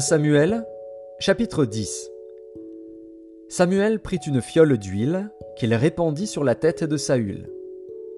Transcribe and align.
1 0.00 0.02
Samuel, 0.02 0.64
chapitre 1.18 1.66
10 1.66 2.10
Samuel 3.50 4.00
prit 4.00 4.16
une 4.26 4.40
fiole 4.40 4.78
d'huile 4.78 5.30
qu'il 5.58 5.74
répandit 5.74 6.26
sur 6.26 6.42
la 6.42 6.54
tête 6.54 6.84
de 6.84 6.96
Saül. 6.96 7.50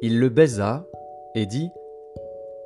Il 0.01 0.21
le 0.21 0.29
baisa 0.29 0.87
et 1.35 1.45
dit 1.45 1.71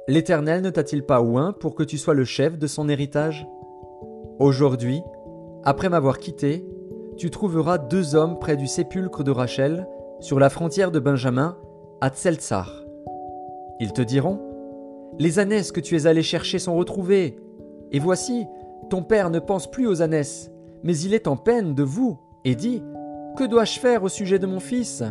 L'Éternel 0.06 0.60
ne 0.60 0.68
t'a-t-il 0.68 1.02
pas 1.02 1.22
oint 1.22 1.54
pour 1.54 1.74
que 1.74 1.82
tu 1.82 1.96
sois 1.96 2.12
le 2.12 2.26
chef 2.26 2.58
de 2.58 2.66
son 2.66 2.90
héritage? 2.90 3.48
Aujourd'hui, 4.38 5.00
après 5.64 5.88
m'avoir 5.88 6.18
quitté, 6.18 6.66
tu 7.16 7.30
trouveras 7.30 7.78
deux 7.78 8.16
hommes 8.16 8.38
près 8.38 8.58
du 8.58 8.66
sépulcre 8.66 9.24
de 9.24 9.30
Rachel, 9.30 9.88
sur 10.20 10.38
la 10.38 10.50
frontière 10.50 10.90
de 10.90 10.98
Benjamin, 10.98 11.56
à 12.02 12.10
Tseltsar. 12.10 12.84
Ils 13.80 13.94
te 13.94 14.02
diront 14.02 14.40
Les 15.18 15.38
ânesses 15.38 15.72
que 15.72 15.80
tu 15.80 15.96
es 15.96 16.06
allé 16.06 16.22
chercher 16.22 16.58
sont 16.58 16.76
retrouvées. 16.76 17.38
Et 17.92 17.98
voici, 17.98 18.46
ton 18.90 19.02
père 19.02 19.30
ne 19.30 19.38
pense 19.38 19.70
plus 19.70 19.86
aux 19.86 20.02
ânesses, 20.02 20.50
mais 20.82 20.96
il 20.98 21.14
est 21.14 21.26
en 21.26 21.36
peine 21.36 21.74
de 21.74 21.82
vous, 21.82 22.18
et 22.44 22.54
dit 22.54 22.82
Que 23.36 23.44
dois-je 23.44 23.80
faire 23.80 24.04
au 24.04 24.08
sujet 24.08 24.38
de 24.38 24.46
mon 24.46 24.60
fils? 24.60 25.02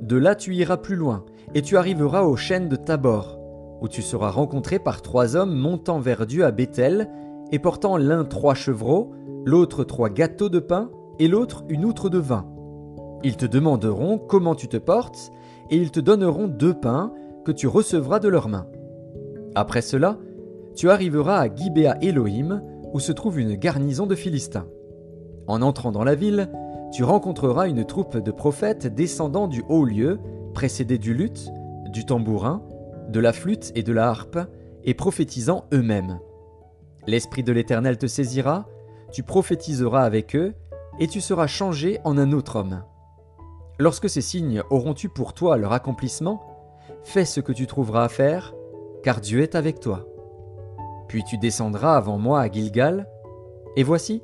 De 0.00 0.16
là 0.16 0.34
tu 0.34 0.54
iras 0.54 0.78
plus 0.78 0.96
loin, 0.96 1.24
et 1.54 1.62
tu 1.62 1.76
arriveras 1.76 2.22
aux 2.22 2.36
chênes 2.36 2.68
de 2.68 2.76
Tabor, 2.76 3.38
où 3.80 3.88
tu 3.88 4.02
seras 4.02 4.30
rencontré 4.30 4.78
par 4.78 5.02
trois 5.02 5.36
hommes 5.36 5.54
montant 5.54 6.00
vers 6.00 6.26
Dieu 6.26 6.44
à 6.44 6.50
Bethel, 6.50 7.10
et 7.52 7.58
portant 7.58 7.96
l'un 7.96 8.24
trois 8.24 8.54
chevreaux, 8.54 9.12
l'autre 9.44 9.84
trois 9.84 10.08
gâteaux 10.08 10.48
de 10.48 10.58
pain, 10.58 10.90
et 11.18 11.28
l'autre 11.28 11.64
une 11.68 11.84
outre 11.84 12.08
de 12.08 12.18
vin. 12.18 12.46
Ils 13.24 13.36
te 13.36 13.46
demanderont 13.46 14.18
comment 14.18 14.54
tu 14.54 14.68
te 14.68 14.76
portes, 14.76 15.32
et 15.70 15.76
ils 15.76 15.90
te 15.90 16.00
donneront 16.00 16.48
deux 16.48 16.74
pains 16.74 17.12
que 17.44 17.52
tu 17.52 17.66
recevras 17.66 18.20
de 18.20 18.28
leurs 18.28 18.48
mains. 18.48 18.66
Après 19.54 19.82
cela, 19.82 20.18
tu 20.78 20.90
arriveras 20.90 21.40
à 21.40 21.52
Gibea 21.52 21.96
Elohim, 22.02 22.62
où 22.92 23.00
se 23.00 23.10
trouve 23.10 23.40
une 23.40 23.56
garnison 23.56 24.06
de 24.06 24.14
Philistins. 24.14 24.68
En 25.48 25.60
entrant 25.60 25.90
dans 25.90 26.04
la 26.04 26.14
ville, 26.14 26.52
tu 26.92 27.02
rencontreras 27.02 27.66
une 27.66 27.84
troupe 27.84 28.16
de 28.16 28.30
prophètes 28.30 28.86
descendant 28.86 29.48
du 29.48 29.64
haut 29.68 29.84
lieu, 29.84 30.20
précédés 30.54 30.98
du 30.98 31.14
luth, 31.14 31.50
du 31.88 32.06
tambourin, 32.06 32.62
de 33.08 33.18
la 33.18 33.32
flûte 33.32 33.72
et 33.74 33.82
de 33.82 33.92
la 33.92 34.08
harpe, 34.08 34.38
et 34.84 34.94
prophétisant 34.94 35.64
eux-mêmes. 35.74 36.20
L'Esprit 37.08 37.42
de 37.42 37.52
l'Éternel 37.52 37.98
te 37.98 38.06
saisira, 38.06 38.68
tu 39.10 39.24
prophétiseras 39.24 40.04
avec 40.04 40.36
eux, 40.36 40.54
et 41.00 41.08
tu 41.08 41.20
seras 41.20 41.48
changé 41.48 41.98
en 42.04 42.16
un 42.16 42.30
autre 42.30 42.54
homme. 42.54 42.84
Lorsque 43.80 44.08
ces 44.08 44.20
signes 44.20 44.62
auront 44.70 44.94
eu 44.94 45.08
pour 45.08 45.32
toi 45.32 45.56
leur 45.56 45.72
accomplissement, 45.72 46.40
fais 47.02 47.24
ce 47.24 47.40
que 47.40 47.52
tu 47.52 47.66
trouveras 47.66 48.04
à 48.04 48.08
faire, 48.08 48.54
car 49.02 49.20
Dieu 49.20 49.42
est 49.42 49.56
avec 49.56 49.80
toi. 49.80 50.06
Puis 51.08 51.24
tu 51.24 51.38
descendras 51.38 51.96
avant 51.96 52.18
moi 52.18 52.40
à 52.40 52.50
Gilgal, 52.50 53.08
et 53.76 53.82
voici, 53.82 54.22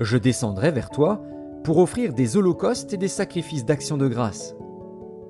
je 0.00 0.18
descendrai 0.18 0.70
vers 0.70 0.90
toi 0.90 1.22
pour 1.64 1.78
offrir 1.78 2.12
des 2.12 2.36
holocaustes 2.36 2.92
et 2.92 2.96
des 2.96 3.08
sacrifices 3.08 3.64
d'action 3.64 3.96
de 3.96 4.08
grâce. 4.08 4.54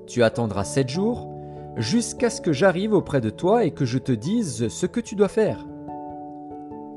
Tu 0.07 0.23
attendras 0.23 0.63
sept 0.63 0.89
jours, 0.89 1.29
jusqu'à 1.75 2.29
ce 2.29 2.41
que 2.41 2.53
j'arrive 2.53 2.93
auprès 2.93 3.21
de 3.21 3.29
toi 3.29 3.63
et 3.63 3.71
que 3.71 3.85
je 3.85 3.97
te 3.99 4.11
dise 4.11 4.67
ce 4.67 4.85
que 4.85 4.99
tu 4.99 5.15
dois 5.15 5.27
faire. 5.27 5.65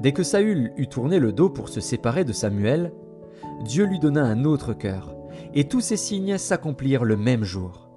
Dès 0.00 0.12
que 0.12 0.22
Saül 0.22 0.72
eut 0.76 0.88
tourné 0.88 1.18
le 1.18 1.32
dos 1.32 1.50
pour 1.50 1.68
se 1.68 1.80
séparer 1.80 2.24
de 2.24 2.32
Samuel, 2.32 2.92
Dieu 3.64 3.84
lui 3.84 3.98
donna 3.98 4.24
un 4.24 4.44
autre 4.44 4.72
cœur, 4.72 5.14
et 5.52 5.68
tous 5.68 5.80
ces 5.80 5.98
signes 5.98 6.38
s'accomplirent 6.38 7.04
le 7.04 7.16
même 7.16 7.44
jour. 7.44 7.90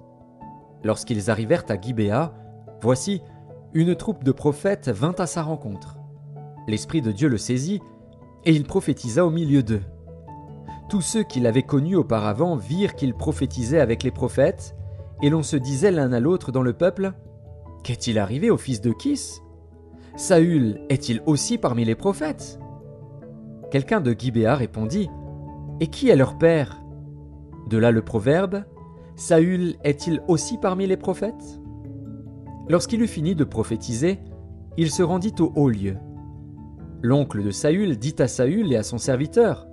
Lorsqu'ils 0.82 1.30
arrivèrent 1.30 1.64
à 1.68 1.80
Gibéa, 1.80 2.34
voici, 2.82 3.22
une 3.72 3.96
troupe 3.96 4.22
de 4.22 4.32
prophètes 4.32 4.90
vint 4.90 5.14
à 5.18 5.26
sa 5.26 5.42
rencontre. 5.42 5.96
L'Esprit 6.66 7.02
de 7.02 7.12
Dieu 7.12 7.28
le 7.28 7.38
saisit, 7.38 7.80
et 8.44 8.52
il 8.52 8.64
prophétisa 8.64 9.24
au 9.26 9.30
milieu 9.30 9.62
d'eux. 9.62 9.82
Tous 10.88 11.00
ceux 11.00 11.22
qui 11.22 11.40
l'avaient 11.40 11.62
connu 11.62 11.96
auparavant 11.96 12.56
virent 12.56 12.94
qu'il 12.94 13.14
prophétisait 13.14 13.80
avec 13.80 14.02
les 14.02 14.10
prophètes, 14.10 14.76
et 15.22 15.30
l'on 15.30 15.42
se 15.42 15.56
disait 15.56 15.90
l'un 15.90 16.12
à 16.12 16.20
l'autre 16.20 16.52
dans 16.52 16.62
le 16.62 16.72
peuple 16.72 17.12
Qu'est-il 17.82 18.18
arrivé 18.18 18.50
au 18.50 18.56
fils 18.56 18.80
de 18.80 18.92
Kis? 18.92 19.40
Saül 20.16 20.80
est-il 20.88 21.22
aussi 21.26 21.58
parmi 21.58 21.84
les 21.84 21.94
prophètes? 21.94 22.58
Quelqu'un 23.70 24.00
de 24.00 24.14
Gibéa 24.16 24.54
répondit 24.54 25.10
Et 25.80 25.88
qui 25.88 26.08
est 26.08 26.16
leur 26.16 26.38
père? 26.38 26.82
De 27.68 27.78
là 27.78 27.90
le 27.90 28.02
proverbe 28.02 28.64
Saül 29.16 29.76
est-il 29.84 30.22
aussi 30.28 30.58
parmi 30.58 30.86
les 30.86 30.96
prophètes? 30.96 31.60
Lorsqu'il 32.68 33.02
eut 33.02 33.08
fini 33.08 33.34
de 33.34 33.44
prophétiser, 33.44 34.18
il 34.76 34.90
se 34.90 35.02
rendit 35.02 35.34
au 35.40 35.52
haut 35.54 35.68
lieu. 35.68 35.96
L'oncle 37.04 37.42
de 37.42 37.50
Saül 37.50 37.98
dit 37.98 38.14
à 38.18 38.26
Saül 38.26 38.72
et 38.72 38.76
à 38.76 38.82
son 38.82 38.96
serviteur 38.96 39.68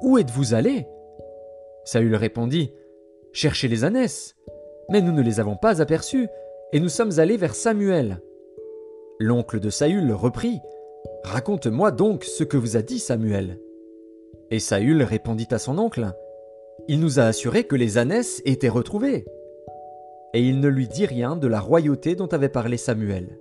Où 0.00 0.16
êtes-vous 0.16 0.54
allés 0.54 0.86
Saül 1.84 2.16
répondit 2.16 2.72
Cherchez 3.34 3.68
les 3.68 3.84
ânesses. 3.84 4.34
Mais 4.88 5.02
nous 5.02 5.12
ne 5.12 5.20
les 5.20 5.38
avons 5.38 5.54
pas 5.54 5.82
aperçus, 5.82 6.28
et 6.72 6.80
nous 6.80 6.88
sommes 6.88 7.18
allés 7.18 7.36
vers 7.36 7.54
Samuel. 7.54 8.22
L'oncle 9.20 9.60
de 9.60 9.68
Saül 9.68 10.14
reprit 10.14 10.60
Raconte-moi 11.24 11.90
donc 11.90 12.24
ce 12.24 12.42
que 12.42 12.56
vous 12.56 12.78
a 12.78 12.80
dit 12.80 13.00
Samuel. 13.00 13.60
Et 14.50 14.58
Saül 14.58 15.02
répondit 15.02 15.48
à 15.50 15.58
son 15.58 15.78
oncle 15.78 16.14
Il 16.88 17.00
nous 17.00 17.20
a 17.20 17.24
assuré 17.24 17.64
que 17.64 17.76
les 17.76 17.98
ânesses 17.98 18.40
étaient 18.46 18.70
retrouvées. 18.70 19.26
Et 20.32 20.40
il 20.40 20.58
ne 20.58 20.68
lui 20.68 20.88
dit 20.88 21.04
rien 21.04 21.36
de 21.36 21.48
la 21.48 21.60
royauté 21.60 22.14
dont 22.14 22.28
avait 22.28 22.48
parlé 22.48 22.78
Samuel. 22.78 23.38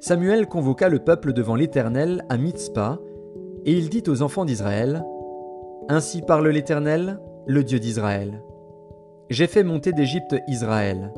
Samuel 0.00 0.46
convoqua 0.46 0.88
le 0.88 1.00
peuple 1.00 1.32
devant 1.32 1.56
l'Éternel 1.56 2.24
à 2.28 2.36
Mitzpah, 2.36 2.98
et 3.64 3.72
il 3.72 3.88
dit 3.88 4.04
aux 4.08 4.22
enfants 4.22 4.44
d'Israël 4.44 5.04
Ainsi 5.88 6.22
parle 6.22 6.48
l'Éternel, 6.48 7.20
le 7.46 7.64
Dieu 7.64 7.78
d'Israël. 7.78 8.42
J'ai 9.30 9.46
fait 9.46 9.64
monter 9.64 9.92
d'Égypte 9.92 10.36
Israël 10.48 11.12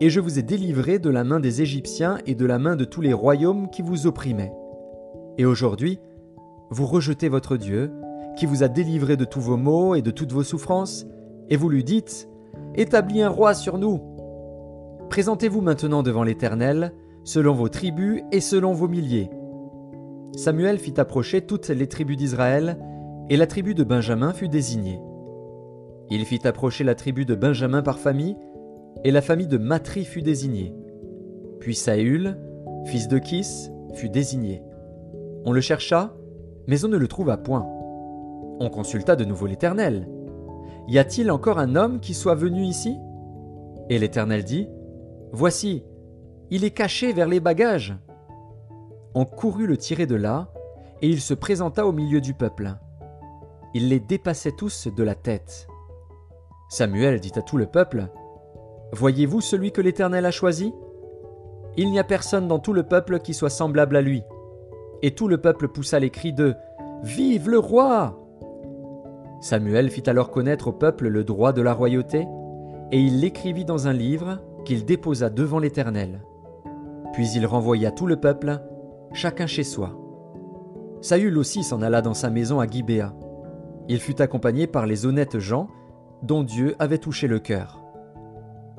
et 0.00 0.08
je 0.08 0.18
vous 0.18 0.38
ai 0.38 0.42
délivré 0.42 0.98
de 0.98 1.10
la 1.10 1.24
main 1.24 1.40
des 1.40 1.60
Égyptiens 1.60 2.18
et 2.26 2.34
de 2.34 2.46
la 2.46 2.58
main 2.58 2.74
de 2.74 2.84
tous 2.84 3.02
les 3.02 3.12
royaumes 3.12 3.68
qui 3.68 3.82
vous 3.82 4.06
opprimaient. 4.06 4.52
Et 5.36 5.44
aujourd'hui, 5.44 6.00
vous 6.70 6.86
rejetez 6.86 7.28
votre 7.28 7.58
Dieu, 7.58 7.92
qui 8.36 8.46
vous 8.46 8.62
a 8.62 8.68
délivré 8.68 9.18
de 9.18 9.26
tous 9.26 9.40
vos 9.40 9.58
maux 9.58 9.94
et 9.94 10.02
de 10.02 10.10
toutes 10.10 10.32
vos 10.32 10.42
souffrances, 10.42 11.06
et 11.50 11.56
vous 11.56 11.68
lui 11.68 11.84
dites, 11.84 12.28
Établis 12.76 13.20
un 13.20 13.28
roi 13.28 13.52
sur 13.52 13.76
nous. 13.76 14.00
Présentez-vous 15.10 15.60
maintenant 15.60 16.02
devant 16.02 16.22
l'Éternel, 16.22 16.94
selon 17.30 17.54
vos 17.54 17.68
tribus 17.68 18.22
et 18.32 18.40
selon 18.40 18.72
vos 18.72 18.88
milliers. 18.88 19.30
Samuel 20.36 20.78
fit 20.78 20.98
approcher 20.98 21.42
toutes 21.42 21.68
les 21.68 21.86
tribus 21.86 22.16
d'Israël, 22.16 22.76
et 23.28 23.36
la 23.36 23.46
tribu 23.46 23.74
de 23.76 23.84
Benjamin 23.84 24.32
fut 24.32 24.48
désignée. 24.48 25.00
Il 26.10 26.24
fit 26.24 26.44
approcher 26.44 26.82
la 26.82 26.96
tribu 26.96 27.24
de 27.24 27.36
Benjamin 27.36 27.82
par 27.82 28.00
famille, 28.00 28.36
et 29.04 29.12
la 29.12 29.22
famille 29.22 29.46
de 29.46 29.58
Matri 29.58 30.04
fut 30.04 30.22
désignée. 30.22 30.74
Puis 31.60 31.76
Saül, 31.76 32.36
fils 32.86 33.06
de 33.06 33.18
Kis, 33.18 33.70
fut 33.94 34.08
désigné. 34.08 34.64
On 35.44 35.52
le 35.52 35.60
chercha, 35.60 36.16
mais 36.66 36.84
on 36.84 36.88
ne 36.88 36.96
le 36.96 37.06
trouva 37.06 37.36
point. 37.36 37.64
On 38.58 38.70
consulta 38.70 39.14
de 39.14 39.24
nouveau 39.24 39.46
l'Éternel. 39.46 40.08
Y 40.88 40.98
a-t-il 40.98 41.30
encore 41.30 41.60
un 41.60 41.76
homme 41.76 42.00
qui 42.00 42.14
soit 42.14 42.34
venu 42.34 42.64
ici? 42.64 42.96
Et 43.88 44.00
l'Éternel 44.00 44.42
dit, 44.42 44.66
Voici, 45.32 45.84
il 46.50 46.64
est 46.64 46.72
caché 46.72 47.12
vers 47.12 47.28
les 47.28 47.40
bagages. 47.40 47.96
On 49.14 49.24
courut 49.24 49.66
le 49.66 49.76
tirer 49.76 50.06
de 50.06 50.16
là, 50.16 50.52
et 51.02 51.08
il 51.08 51.20
se 51.20 51.34
présenta 51.34 51.86
au 51.86 51.92
milieu 51.92 52.20
du 52.20 52.34
peuple. 52.34 52.74
Il 53.74 53.88
les 53.88 54.00
dépassait 54.00 54.52
tous 54.52 54.88
de 54.88 55.02
la 55.02 55.14
tête. 55.14 55.68
Samuel 56.68 57.20
dit 57.20 57.32
à 57.36 57.42
tout 57.42 57.56
le 57.56 57.66
peuple, 57.66 58.08
Voyez-vous 58.92 59.40
celui 59.40 59.70
que 59.70 59.80
l'Éternel 59.80 60.26
a 60.26 60.30
choisi? 60.32 60.74
Il 61.76 61.90
n'y 61.90 62.00
a 62.00 62.04
personne 62.04 62.48
dans 62.48 62.58
tout 62.58 62.72
le 62.72 62.82
peuple 62.82 63.20
qui 63.20 63.34
soit 63.34 63.50
semblable 63.50 63.96
à 63.96 64.02
lui. 64.02 64.22
Et 65.02 65.14
tout 65.14 65.28
le 65.28 65.38
peuple 65.38 65.68
poussa 65.68 66.00
les 66.00 66.10
cris 66.10 66.32
de 66.32 66.54
Vive 67.02 67.48
le 67.48 67.58
roi 67.58 68.16
Samuel 69.40 69.88
fit 69.88 70.08
alors 70.10 70.30
connaître 70.30 70.68
au 70.68 70.72
peuple 70.72 71.08
le 71.08 71.24
droit 71.24 71.52
de 71.52 71.62
la 71.62 71.72
royauté, 71.72 72.26
et 72.92 73.00
il 73.00 73.20
l'écrivit 73.20 73.64
dans 73.64 73.88
un 73.88 73.92
livre 73.92 74.38
qu'il 74.64 74.84
déposa 74.84 75.30
devant 75.30 75.60
l'Éternel. 75.60 76.20
Puis 77.12 77.30
il 77.32 77.46
renvoya 77.46 77.90
tout 77.90 78.06
le 78.06 78.16
peuple, 78.16 78.60
chacun 79.12 79.46
chez 79.46 79.64
soi. 79.64 79.96
Saül 81.00 81.38
aussi 81.38 81.62
s'en 81.62 81.82
alla 81.82 82.02
dans 82.02 82.14
sa 82.14 82.30
maison 82.30 82.60
à 82.60 82.66
Gibéa. 82.66 83.14
Il 83.88 84.00
fut 84.00 84.20
accompagné 84.20 84.66
par 84.66 84.86
les 84.86 85.06
honnêtes 85.06 85.38
gens 85.38 85.68
dont 86.22 86.42
Dieu 86.42 86.76
avait 86.78 86.98
touché 86.98 87.26
le 87.26 87.38
cœur. 87.38 87.82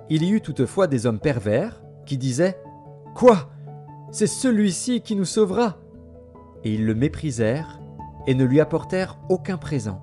Il 0.10 0.24
y 0.24 0.32
eut 0.32 0.42
toutefois 0.42 0.88
des 0.88 1.06
hommes 1.06 1.20
pervers 1.20 1.82
qui 2.06 2.18
disaient 2.18 2.62
Quoi 3.16 3.50
C'est 4.12 4.28
celui-ci 4.28 5.02
qui 5.02 5.16
nous 5.16 5.26
sauvera 5.26 5.78
Et 6.64 6.74
ils 6.74 6.86
le 6.86 6.96
méprisèrent 6.96 7.80
et 8.28 8.36
ne 8.36 8.46
lui 8.46 8.60
apportèrent 8.60 9.18
aucun 9.30 9.58
présent. 9.58 10.02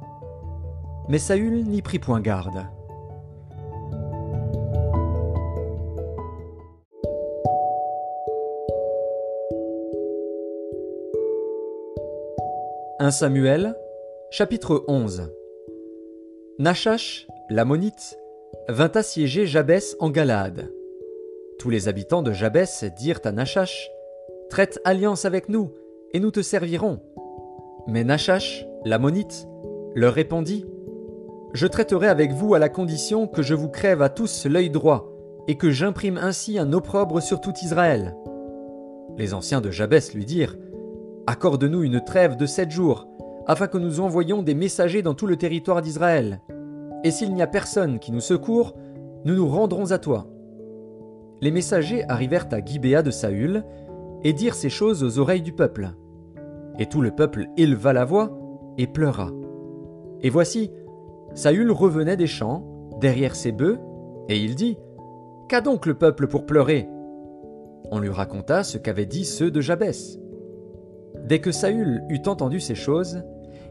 Mais 1.09 1.19
Saül 1.19 1.65
n'y 1.65 1.83
prit 1.83 1.99
point 1.99 2.21
garde. 2.21 2.67
1 13.01 13.13
Samuel, 13.13 13.77
chapitre 14.33 14.85
11 14.89 15.31
Nachash, 16.59 17.29
l'ammonite, 17.49 18.19
vint 18.69 18.91
assiéger 18.93 19.47
Jabès 19.47 19.95
en 20.01 20.11
Galaad. 20.11 20.73
Tous 21.61 21.71
les 21.71 21.87
habitants 21.87 22.23
de 22.23 22.33
Jabès 22.33 22.85
dirent 22.97 23.21
à 23.23 23.31
Nachash 23.31 23.89
Traite 24.51 24.81
alliance 24.85 25.27
avec 25.27 25.49
nous, 25.49 25.71
et 26.13 26.19
nous 26.19 26.33
te 26.33 26.43
servirons. 26.43 26.99
Mais 27.87 28.03
Nachash, 28.03 28.67
l'ammonite, 28.85 29.47
leur 29.95 30.15
répondit 30.15 30.67
Je 31.53 31.69
traiterai 31.69 32.09
avec 32.09 32.33
vous 32.33 32.55
à 32.55 32.59
la 32.59 32.69
condition 32.69 33.29
que 33.29 33.43
je 33.43 33.55
vous 33.55 33.69
crève 33.69 34.03
à 34.03 34.09
tous 34.09 34.45
l'œil 34.47 34.71
droit, 34.71 35.13
et 35.47 35.57
que 35.57 35.71
j'imprime 35.71 36.19
ainsi 36.19 36.59
un 36.59 36.73
opprobre 36.73 37.23
sur 37.23 37.41
tout 37.41 37.55
Israël. 37.63 38.17
Les 39.17 39.35
anciens 39.35 39.61
de 39.61 39.71
Jabès 39.71 40.15
lui 40.15 40.25
dirent 40.25 40.57
Accorde-nous 41.29 41.83
une 41.83 42.01
trêve 42.01 42.39
de 42.39 42.47
sept 42.47 42.71
jours, 42.71 43.07
afin 43.47 43.67
que 43.67 43.77
nous 43.77 44.01
envoyions 44.01 44.43
des 44.43 44.55
messagers 44.55 45.03
dans 45.03 45.13
tout 45.13 45.27
le 45.27 45.37
territoire 45.37 45.83
d'Israël. 45.83 46.41
Et 47.05 47.11
s'il 47.11 47.35
n'y 47.35 47.43
a 47.43 47.47
personne 47.47 47.99
qui 47.99 48.13
nous 48.13 48.21
secourt, 48.21 48.75
nous 49.27 49.35
nous 49.35 49.47
rendrons 49.47 49.93
à 49.93 49.99
toi. 49.99 50.27
Les 51.43 51.51
messagers 51.51 52.03
arrivèrent 52.09 52.49
à 52.51 52.65
Gibéa 52.65 53.03
de 53.03 53.11
Saül 53.11 53.63
et 54.25 54.33
dirent 54.33 54.55
ces 54.55 54.71
choses 54.71 55.05
aux 55.05 55.19
oreilles 55.19 55.43
du 55.43 55.53
peuple. 55.53 55.91
Et 56.79 56.87
tout 56.87 57.03
le 57.03 57.11
peuple 57.11 57.49
éleva 57.59 57.93
la 57.93 58.07
voix 58.07 58.31
et 58.79 58.87
pleura. 58.87 59.31
Et 60.23 60.31
voici, 60.31 60.71
Saül 61.35 61.71
revenait 61.71 62.17
des 62.17 62.27
champs, 62.27 62.65
derrière 63.03 63.37
ses 63.37 63.53
bœufs, 63.53 63.79
et 64.31 64.39
il 64.39 64.55
dit 64.55 64.79
Qu'a 65.51 65.61
donc 65.61 65.85
le 65.85 65.93
peuple 65.93 66.27
pour 66.27 66.47
pleurer? 66.47 66.89
On 67.91 67.99
lui 67.99 68.09
raconta 68.09 68.65
ce 68.65 68.79
qu'avaient 68.79 69.05
dit 69.05 69.27
ceux 69.27 69.51
de 69.51 69.61
Jabès. 69.61 70.19
Dès 71.29 71.41
que 71.41 71.53
Saül 71.53 72.03
eut 72.09 72.23
entendu 72.27 72.59
ces 72.59 72.75
choses, 72.75 73.23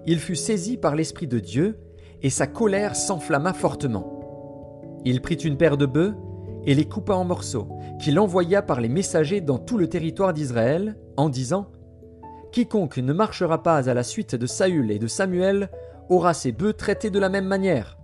il 0.05 0.19
fut 0.19 0.35
saisi 0.35 0.77
par 0.77 0.95
l'Esprit 0.95 1.25
de 1.25 1.39
Dieu, 1.39 1.79
et 2.21 2.29
sa 2.29 2.45
colère 2.45 2.95
s'enflamma 2.95 3.51
fortement. 3.51 4.99
Il 5.05 5.21
prit 5.21 5.35
une 5.35 5.57
paire 5.57 5.75
de 5.75 5.87
bœufs 5.87 6.13
et 6.65 6.75
les 6.75 6.85
coupa 6.85 7.15
en 7.15 7.25
morceaux, 7.25 7.67
qu'il 7.99 8.19
envoya 8.19 8.61
par 8.61 8.79
les 8.79 8.89
messagers 8.89 9.41
dans 9.41 9.57
tout 9.57 9.79
le 9.79 9.89
territoire 9.89 10.33
d'Israël, 10.33 10.97
en 11.17 11.29
disant 11.29 11.71
Quiconque 12.51 12.99
ne 12.99 13.11
marchera 13.11 13.63
pas 13.63 13.89
à 13.89 13.93
la 13.95 14.03
suite 14.03 14.35
de 14.35 14.45
Saül 14.45 14.91
et 14.91 14.99
de 14.99 15.07
Samuel 15.07 15.71
aura 16.09 16.35
ses 16.35 16.51
bœufs 16.51 16.73
traités 16.73 17.09
de 17.09 17.19
la 17.19 17.29
même 17.29 17.47
manière. 17.47 17.97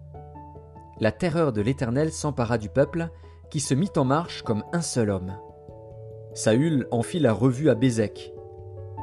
La 0.99 1.11
terreur 1.11 1.53
de 1.53 1.61
l'Éternel 1.61 2.11
s'empara 2.11 2.57
du 2.57 2.69
peuple, 2.69 3.09
qui 3.51 3.59
se 3.59 3.75
mit 3.75 3.91
en 3.97 4.03
marche 4.03 4.41
comme 4.41 4.63
un 4.73 4.81
seul 4.81 5.11
homme. 5.11 5.37
Saül 6.33 6.87
en 6.89 7.03
fit 7.03 7.19
la 7.19 7.33
revue 7.33 7.69
à 7.69 7.75
Bézek. 7.75 8.33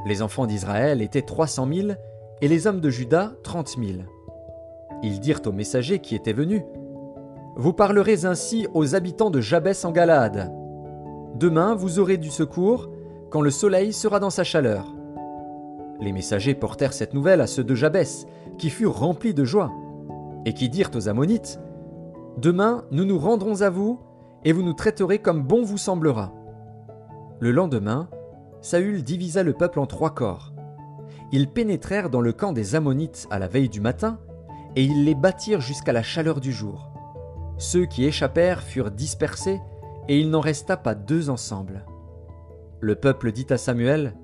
Les 0.05 0.21
enfants 0.21 0.47
d'Israël 0.47 1.01
étaient 1.01 1.21
trois 1.21 1.47
cent 1.47 1.65
mille, 1.65 1.97
et 2.41 2.47
les 2.47 2.65
hommes 2.65 2.81
de 2.81 2.89
Juda 2.89 3.33
trente 3.43 3.77
mille. 3.77 4.07
Ils 5.03 5.19
dirent 5.19 5.41
aux 5.45 5.51
messagers 5.51 5.99
qui 5.99 6.15
étaient 6.15 6.33
venus 6.33 6.63
Vous 7.55 7.73
parlerez 7.73 8.25
ainsi 8.25 8.67
aux 8.73 8.95
habitants 8.95 9.29
de 9.29 9.41
Jabès 9.41 9.85
en 9.85 9.91
Galaad. 9.91 10.51
Demain 11.35 11.75
vous 11.75 11.99
aurez 11.99 12.17
du 12.17 12.29
secours 12.29 12.89
quand 13.29 13.41
le 13.41 13.51
soleil 13.51 13.93
sera 13.93 14.19
dans 14.19 14.29
sa 14.29 14.43
chaleur. 14.43 14.93
Les 15.99 16.11
messagers 16.11 16.55
portèrent 16.55 16.93
cette 16.93 17.13
nouvelle 17.13 17.41
à 17.41 17.47
ceux 17.47 17.63
de 17.63 17.75
Jabès, 17.75 18.25
qui 18.57 18.69
furent 18.69 18.97
remplis 18.97 19.35
de 19.35 19.43
joie, 19.43 19.71
et 20.45 20.53
qui 20.53 20.67
dirent 20.67 20.91
aux 20.95 21.07
Ammonites 21.09 21.59
Demain 22.37 22.85
nous 22.91 23.05
nous 23.05 23.19
rendrons 23.19 23.61
à 23.61 23.69
vous, 23.69 23.99
et 24.43 24.51
vous 24.51 24.63
nous 24.63 24.73
traiterez 24.73 25.19
comme 25.19 25.43
bon 25.43 25.63
vous 25.63 25.77
semblera. 25.77 26.33
Le 27.39 27.51
lendemain, 27.51 28.09
Saül 28.61 29.03
divisa 29.03 29.41
le 29.41 29.53
peuple 29.53 29.79
en 29.79 29.87
trois 29.87 30.11
corps. 30.11 30.53
Ils 31.31 31.49
pénétrèrent 31.49 32.09
dans 32.09 32.21
le 32.21 32.31
camp 32.31 32.53
des 32.53 32.75
Ammonites 32.75 33.27
à 33.31 33.39
la 33.39 33.47
veille 33.47 33.69
du 33.69 33.81
matin, 33.81 34.19
et 34.75 34.83
ils 34.83 35.03
les 35.03 35.15
battirent 35.15 35.61
jusqu'à 35.61 35.93
la 35.93 36.03
chaleur 36.03 36.39
du 36.39 36.51
jour. 36.51 36.91
Ceux 37.57 37.85
qui 37.85 38.05
échappèrent 38.05 38.61
furent 38.61 38.91
dispersés, 38.91 39.59
et 40.07 40.19
il 40.19 40.29
n'en 40.29 40.41
resta 40.41 40.77
pas 40.77 40.93
deux 40.93 41.29
ensemble. 41.29 41.85
Le 42.79 42.95
peuple 42.95 43.31
dit 43.31 43.47
à 43.49 43.57
Samuel 43.57 44.15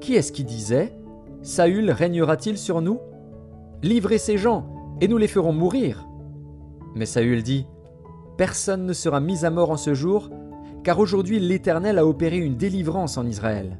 Qui 0.00 0.14
est-ce 0.14 0.32
qui 0.32 0.44
disait 0.44 0.96
Saül 1.42 1.90
régnera-t-il 1.90 2.56
sur 2.56 2.80
nous? 2.80 3.00
Livrez 3.82 4.18
ces 4.18 4.38
gens, 4.38 4.96
et 5.00 5.08
nous 5.08 5.18
les 5.18 5.28
ferons 5.28 5.52
mourir. 5.52 6.06
Mais 6.94 7.06
Saül 7.06 7.42
dit 7.42 7.66
Personne 8.36 8.86
ne 8.86 8.92
sera 8.92 9.20
mis 9.20 9.44
à 9.44 9.50
mort 9.50 9.70
en 9.70 9.76
ce 9.76 9.94
jour, 9.94 10.30
car 10.88 11.00
aujourd'hui 11.00 11.38
l'Éternel 11.38 11.98
a 11.98 12.06
opéré 12.06 12.38
une 12.38 12.56
délivrance 12.56 13.18
en 13.18 13.26
Israël. 13.26 13.76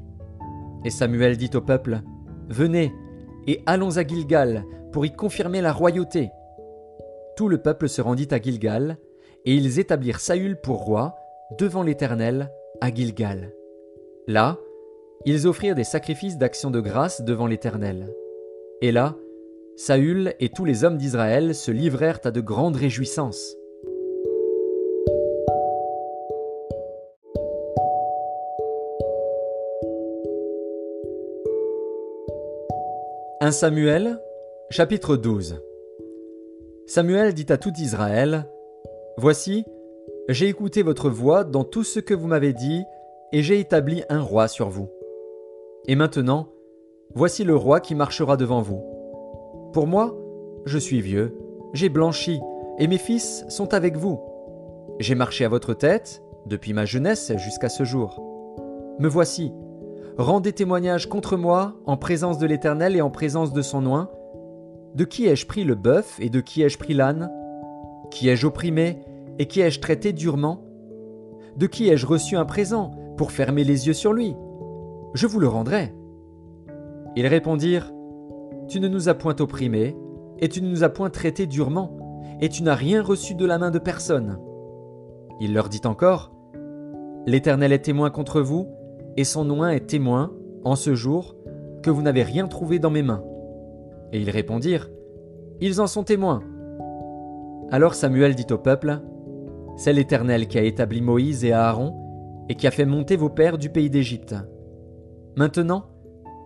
Et 0.85 0.91
Samuel 0.91 1.39
dit 1.39 1.49
au 1.55 1.63
peuple 1.63 2.03
Venez, 2.51 2.93
et 3.47 3.63
allons 3.65 3.97
à 3.97 4.07
Gilgal, 4.07 4.67
pour 4.93 5.07
y 5.07 5.13
confirmer 5.17 5.63
la 5.63 5.73
royauté. 5.73 6.29
Tout 7.35 7.49
le 7.49 7.63
peuple 7.63 7.89
se 7.89 8.03
rendit 8.03 8.29
à 8.31 8.39
Gilgal, 8.39 8.99
et 9.47 9.55
ils 9.55 9.79
établirent 9.79 10.21
Saül 10.21 10.61
pour 10.61 10.85
roi 10.85 11.15
devant 11.59 11.83
l'Éternel 11.83 12.51
à 12.83 12.93
Gilgal. 12.93 13.55
Là, 14.27 14.59
ils 15.25 15.47
offrirent 15.47 15.77
des 15.77 15.85
sacrifices 15.85 16.37
d'action 16.37 16.71
de 16.71 16.81
grâce 16.81 17.23
devant 17.23 17.47
l'Éternel. 17.47 18.13
Et 18.83 18.93
là, 18.93 19.17
Saül 19.77 20.35
et 20.41 20.51
tous 20.51 20.67
les 20.67 20.85
hommes 20.85 20.99
d'Israël 20.99 21.55
se 21.55 21.71
livrèrent 21.71 22.21
à 22.25 22.31
de 22.31 22.43
grandes 22.43 22.77
réjouissances. 22.77 23.57
«1 33.49 33.51
Samuel, 33.51 34.21
chapitre 34.69 35.17
12 35.17 35.63
Samuel 36.87 37.33
dit 37.33 37.47
à 37.49 37.57
tout 37.57 37.73
Israël 37.79 38.47
Voici, 39.17 39.65
j'ai 40.29 40.49
écouté 40.49 40.83
votre 40.83 41.09
voix 41.09 41.45
dans 41.45 41.65
tout 41.65 41.83
ce 41.83 41.99
que 41.99 42.13
vous 42.13 42.27
m'avez 42.27 42.53
dit, 42.53 42.83
et 43.33 43.43
j'ai 43.43 43.59
établi 43.59 44.03
un 44.11 44.21
roi 44.21 44.49
sur 44.49 44.69
vous. 44.69 44.91
Et 45.87 45.95
maintenant, 45.95 46.49
voici 47.15 47.43
le 47.43 47.57
roi 47.57 47.81
qui 47.81 47.95
marchera 47.95 48.37
devant 48.37 48.61
vous. 48.61 48.83
Pour 49.73 49.87
moi, 49.87 50.15
je 50.67 50.77
suis 50.77 51.01
vieux, 51.01 51.35
j'ai 51.73 51.89
blanchi, 51.89 52.41
et 52.79 52.87
mes 52.87 52.99
fils 52.99 53.47
sont 53.49 53.73
avec 53.73 53.97
vous. 53.97 54.21
J'ai 54.99 55.15
marché 55.15 55.47
à 55.47 55.49
votre 55.49 55.73
tête, 55.73 56.23
depuis 56.45 56.75
ma 56.75 56.85
jeunesse 56.85 57.33
jusqu'à 57.39 57.71
ce 57.71 57.85
jour. 57.85 58.23
Me 58.99 59.09
voici, 59.09 59.55
rendez 60.19 60.53
témoignage 60.53 61.09
contre 61.09 61.37
moi 61.37 61.77
en 61.87 61.97
présence 61.97 62.39
de 62.39 62.47
l'Éternel 62.47 62.97
et 62.97 63.01
en 63.01 63.11
présence 63.11 63.53
de 63.53 63.63
son 63.63 63.87
oint. 63.87 64.11
De 64.95 65.05
qui 65.05 65.27
ai-je 65.27 65.47
pris 65.47 65.63
le 65.63 65.77
bœuf 65.77 66.19
et 66.21 66.29
de 66.29 66.41
qui 66.41 66.63
ai-je 66.63 66.77
pris 66.77 66.93
l'âne? 66.93 67.31
Qui 68.11 68.29
ai-je 68.29 68.47
opprimé 68.47 68.99
et 69.39 69.47
qui 69.47 69.61
ai-je 69.61 69.81
traité 69.81 70.13
durement? 70.13 70.65
De 71.57 71.67
qui 71.67 71.89
ai-je 71.89 72.07
reçu 72.07 72.37
un 72.37 72.45
présent 72.45 72.91
pour 73.17 73.31
fermer 73.31 73.63
les 73.63 73.87
yeux 73.87 73.93
sur 73.93 74.13
lui? 74.13 74.35
Je 75.15 75.27
vous 75.27 75.39
le 75.39 75.49
rendrai. 75.49 75.95
Ils 77.15 77.27
répondirent 77.27 77.93
Tu 78.69 78.81
ne 78.81 78.89
nous 78.89 79.09
as 79.09 79.15
point 79.15 79.37
opprimés, 79.41 79.97
et 80.41 80.49
tu 80.49 80.63
ne 80.63 80.69
nous 80.69 80.85
as 80.85 80.89
point 80.89 81.11
traités 81.11 81.47
durement, 81.47 81.97
et 82.41 82.49
tu 82.49 82.63
n'as 82.63 82.75
rien 82.75 83.03
reçu 83.03 83.35
de 83.35 83.47
la 83.47 83.59
main 83.59 83.71
de 83.71 83.79
personne. 83.79 84.39
Il 85.41 85.55
leur 85.55 85.69
dit 85.69 85.81
encore 85.85 86.33
L'Éternel 87.27 87.73
est 87.73 87.81
témoin 87.81 88.11
contre 88.11 88.41
vous, 88.41 88.69
et 89.19 89.25
son 89.25 89.45
nom 89.45 89.67
est 89.67 89.81
témoin, 89.81 90.33
en 90.63 90.77
ce 90.77 90.95
jour, 90.95 91.35
que 91.83 91.91
vous 91.91 92.03
n'avez 92.03 92.23
rien 92.23 92.47
trouvé 92.47 92.79
dans 92.79 92.91
mes 92.91 93.03
mains. 93.03 93.25
Et 94.13 94.21
ils 94.21 94.31
répondirent 94.31 94.89
Ils 95.61 95.81
en 95.81 95.89
sont 95.89 96.05
témoins. 96.05 96.41
Alors 97.73 97.95
Samuel 97.95 98.37
dit 98.37 98.47
au 98.53 98.59
peuple 98.59 99.01
c'est 99.77 99.93
l'Éternel 99.93 100.47
qui 100.47 100.57
a 100.57 100.63
établi 100.63 101.01
Moïse 101.01 101.45
et 101.45 101.53
Aaron, 101.53 101.97
et 102.49 102.55
qui 102.55 102.69
a 102.69 102.71
fait 102.71 102.85
monter 102.85 103.17
vos 103.17 103.29
pères 103.29 103.59
du 103.59 103.71
pays 103.71 103.91
d'Égypte. 103.91 104.37
Maintenant, 105.37 105.87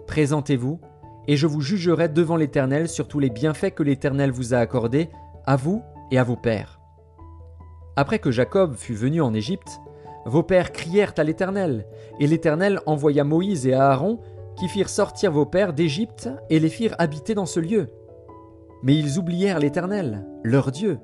présentez-vous, 0.06 0.80
et 1.28 1.36
je 1.36 1.46
vous 1.46 1.60
jugerai 1.60 2.08
devant 2.08 2.36
l'Éternel 2.36 2.88
sur 2.88 3.06
tous 3.06 3.20
les 3.20 3.30
bienfaits 3.30 3.74
que 3.74 3.82
l'Éternel 3.82 4.30
vous 4.30 4.54
a 4.54 4.58
accordés, 4.58 5.10
à 5.44 5.56
vous 5.56 5.82
et 6.10 6.18
à 6.18 6.24
vos 6.24 6.36
pères. 6.36 6.80
Après 7.96 8.18
que 8.18 8.30
Jacob 8.30 8.76
fut 8.76 8.94
venu 8.94 9.20
en 9.20 9.34
Égypte, 9.34 9.78
vos 10.24 10.42
pères 10.42 10.72
crièrent 10.72 11.14
à 11.16 11.24
l'Éternel, 11.24 11.86
et 12.20 12.26
l'Éternel 12.26 12.80
envoya 12.86 13.24
Moïse 13.24 13.66
et 13.66 13.74
Aaron, 13.74 14.20
qui 14.56 14.68
firent 14.68 14.88
sortir 14.88 15.32
vos 15.32 15.46
pères 15.46 15.72
d'Égypte 15.72 16.28
et 16.50 16.60
les 16.60 16.68
firent 16.68 16.94
habiter 16.98 17.34
dans 17.34 17.46
ce 17.46 17.60
lieu. 17.60 17.88
Mais 18.82 18.94
ils 18.94 19.18
oublièrent 19.18 19.58
l'Éternel, 19.58 20.26
leur 20.44 20.70
Dieu, 20.70 20.98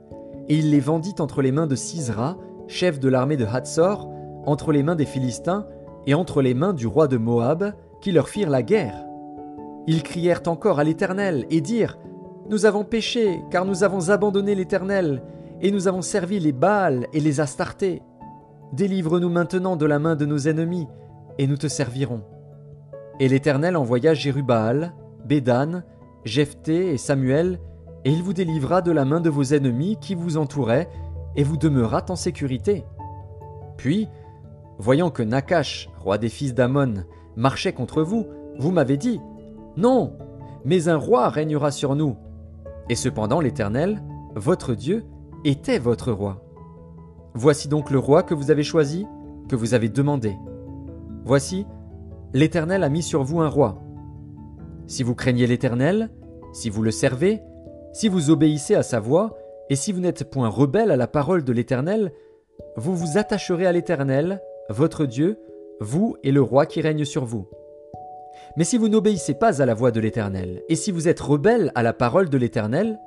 et 0.48 0.56
il 0.56 0.70
les 0.70 0.80
vendit 0.80 1.14
entre 1.18 1.42
les 1.42 1.52
mains 1.52 1.66
de 1.66 1.74
Sisra, 1.74 2.36
chef 2.66 3.00
de 3.00 3.08
l'armée 3.08 3.36
de 3.36 3.46
Hatzor, 3.46 4.08
entre 4.46 4.72
les 4.72 4.82
mains 4.82 4.96
des 4.96 5.06
Philistins 5.06 5.66
et 6.06 6.14
entre 6.14 6.42
les 6.42 6.54
mains 6.54 6.72
du 6.72 6.86
roi 6.86 7.08
de 7.08 7.16
Moab, 7.16 7.74
qui 8.00 8.12
leur 8.12 8.28
firent 8.28 8.50
la 8.50 8.62
guerre. 8.62 9.04
Ils 9.86 10.02
crièrent 10.02 10.42
encore 10.46 10.78
à 10.78 10.84
l'Éternel 10.84 11.46
et 11.50 11.60
dirent 11.60 11.98
Nous 12.48 12.66
avons 12.66 12.84
péché, 12.84 13.42
car 13.50 13.64
nous 13.64 13.82
avons 13.84 14.10
abandonné 14.10 14.54
l'Éternel, 14.54 15.22
et 15.60 15.70
nous 15.70 15.88
avons 15.88 16.02
servi 16.02 16.38
les 16.38 16.52
Baals 16.52 17.06
et 17.12 17.20
les 17.20 17.40
Astartés. 17.40 18.02
Délivre-nous 18.72 19.30
maintenant 19.30 19.76
de 19.76 19.86
la 19.86 19.98
main 19.98 20.14
de 20.14 20.26
nos 20.26 20.38
ennemis, 20.38 20.86
et 21.38 21.46
nous 21.46 21.56
te 21.56 21.68
servirons. 21.68 22.22
Et 23.20 23.28
l'Éternel 23.28 23.76
envoya 23.76 24.14
Jérubaal, 24.14 24.92
Bédan, 25.24 25.82
Jephthé 26.24 26.92
et 26.92 26.98
Samuel, 26.98 27.60
et 28.04 28.10
il 28.10 28.22
vous 28.22 28.32
délivra 28.32 28.82
de 28.82 28.92
la 28.92 29.04
main 29.04 29.20
de 29.20 29.30
vos 29.30 29.42
ennemis 29.42 29.96
qui 30.00 30.14
vous 30.14 30.36
entouraient, 30.36 30.88
et 31.36 31.42
vous 31.42 31.56
demeurâtes 31.56 32.10
en 32.10 32.16
sécurité. 32.16 32.84
Puis, 33.76 34.08
voyant 34.78 35.10
que 35.10 35.22
Nakash, 35.22 35.88
roi 35.98 36.18
des 36.18 36.28
fils 36.28 36.54
d'Amon, 36.54 37.04
marchait 37.36 37.72
contre 37.72 38.02
vous, 38.02 38.26
vous 38.58 38.70
m'avez 38.70 38.96
dit 38.96 39.20
Non, 39.76 40.18
mais 40.64 40.88
un 40.88 40.96
roi 40.96 41.28
régnera 41.28 41.70
sur 41.70 41.94
nous. 41.94 42.16
Et 42.88 42.94
cependant 42.94 43.40
l'Éternel, 43.40 44.02
votre 44.34 44.74
Dieu, 44.74 45.04
était 45.44 45.78
votre 45.78 46.12
roi. 46.12 46.47
Voici 47.40 47.68
donc 47.68 47.92
le 47.92 48.00
roi 48.00 48.24
que 48.24 48.34
vous 48.34 48.50
avez 48.50 48.64
choisi, 48.64 49.06
que 49.48 49.54
vous 49.54 49.72
avez 49.72 49.88
demandé. 49.88 50.34
Voici, 51.24 51.68
l'Éternel 52.34 52.82
a 52.82 52.88
mis 52.88 53.00
sur 53.00 53.22
vous 53.22 53.40
un 53.40 53.48
roi. 53.48 53.80
Si 54.88 55.04
vous 55.04 55.14
craignez 55.14 55.46
l'Éternel, 55.46 56.10
si 56.52 56.68
vous 56.68 56.82
le 56.82 56.90
servez, 56.90 57.40
si 57.92 58.08
vous 58.08 58.30
obéissez 58.30 58.74
à 58.74 58.82
sa 58.82 58.98
voix, 58.98 59.38
et 59.70 59.76
si 59.76 59.92
vous 59.92 60.00
n'êtes 60.00 60.28
point 60.28 60.48
rebelle 60.48 60.90
à 60.90 60.96
la 60.96 61.06
parole 61.06 61.44
de 61.44 61.52
l'Éternel, 61.52 62.10
vous 62.76 62.96
vous 62.96 63.18
attacherez 63.18 63.66
à 63.66 63.72
l'Éternel, 63.72 64.42
votre 64.68 65.06
Dieu, 65.06 65.38
vous 65.78 66.16
et 66.24 66.32
le 66.32 66.42
roi 66.42 66.66
qui 66.66 66.80
règne 66.80 67.04
sur 67.04 67.24
vous. 67.24 67.48
Mais 68.56 68.64
si 68.64 68.78
vous 68.78 68.88
n'obéissez 68.88 69.34
pas 69.34 69.62
à 69.62 69.66
la 69.66 69.74
voix 69.74 69.92
de 69.92 70.00
l'Éternel, 70.00 70.64
et 70.68 70.74
si 70.74 70.90
vous 70.90 71.06
êtes 71.06 71.20
rebelle 71.20 71.70
à 71.76 71.84
la 71.84 71.92
parole 71.92 72.30
de 72.30 72.36
l'Éternel, 72.36 72.98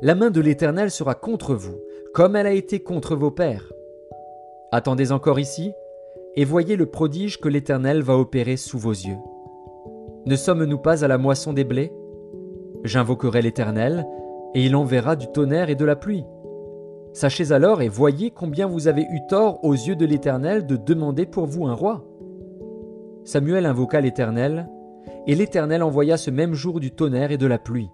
la 0.00 0.16
main 0.16 0.30
de 0.30 0.40
l'Éternel 0.40 0.90
sera 0.90 1.14
contre 1.14 1.54
vous, 1.54 1.78
comme 2.12 2.34
elle 2.34 2.46
a 2.46 2.52
été 2.52 2.80
contre 2.80 3.14
vos 3.14 3.30
pères. 3.30 3.72
Attendez 4.72 5.12
encore 5.12 5.38
ici, 5.38 5.72
et 6.36 6.44
voyez 6.44 6.76
le 6.76 6.86
prodige 6.86 7.40
que 7.40 7.48
l'Éternel 7.48 8.02
va 8.02 8.16
opérer 8.16 8.56
sous 8.56 8.78
vos 8.78 8.92
yeux. 8.92 9.18
Ne 10.26 10.36
sommes-nous 10.36 10.78
pas 10.78 11.04
à 11.04 11.08
la 11.08 11.18
moisson 11.18 11.52
des 11.52 11.64
blés? 11.64 11.92
J'invoquerai 12.84 13.42
l'Éternel, 13.42 14.06
et 14.54 14.64
il 14.64 14.74
enverra 14.74 15.16
du 15.16 15.28
tonnerre 15.28 15.70
et 15.70 15.76
de 15.76 15.84
la 15.84 15.96
pluie. 15.96 16.24
Sachez 17.12 17.52
alors 17.52 17.82
et 17.82 17.88
voyez 17.88 18.30
combien 18.30 18.66
vous 18.66 18.88
avez 18.88 19.02
eu 19.02 19.20
tort 19.28 19.64
aux 19.64 19.74
yeux 19.74 19.96
de 19.96 20.06
l'Éternel 20.06 20.66
de 20.66 20.76
demander 20.76 21.26
pour 21.26 21.46
vous 21.46 21.66
un 21.66 21.74
roi. 21.74 22.04
Samuel 23.24 23.66
invoqua 23.66 24.00
l'Éternel, 24.00 24.68
et 25.26 25.34
l'Éternel 25.34 25.82
envoya 25.82 26.16
ce 26.16 26.30
même 26.30 26.54
jour 26.54 26.80
du 26.80 26.90
tonnerre 26.90 27.30
et 27.30 27.38
de 27.38 27.46
la 27.46 27.58
pluie. 27.58 27.90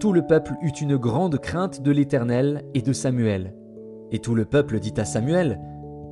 Tout 0.00 0.14
le 0.14 0.22
peuple 0.22 0.54
eut 0.62 0.70
une 0.70 0.96
grande 0.96 1.38
crainte 1.38 1.82
de 1.82 1.90
l'Éternel 1.90 2.64
et 2.72 2.80
de 2.80 2.94
Samuel. 2.94 3.54
Et 4.10 4.18
tout 4.18 4.34
le 4.34 4.46
peuple 4.46 4.80
dit 4.80 4.94
à 4.96 5.04
Samuel, 5.04 5.60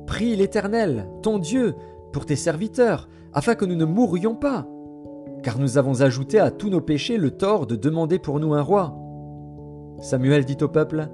Prie 0.05 0.35
l'Éternel, 0.35 1.09
ton 1.23 1.39
Dieu, 1.39 1.73
pour 2.13 2.27
tes 2.27 2.35
serviteurs, 2.35 3.09
afin 3.33 3.55
que 3.55 3.65
nous 3.65 3.75
ne 3.75 3.85
mourions 3.85 4.35
pas, 4.35 4.67
car 5.41 5.57
nous 5.57 5.79
avons 5.79 6.01
ajouté 6.01 6.37
à 6.37 6.51
tous 6.51 6.69
nos 6.69 6.81
péchés 6.81 7.17
le 7.17 7.31
tort 7.31 7.65
de 7.65 7.75
demander 7.75 8.19
pour 8.19 8.39
nous 8.39 8.53
un 8.53 8.61
roi. 8.61 8.95
Samuel 10.01 10.45
dit 10.45 10.57
au 10.61 10.67
peuple, 10.67 11.09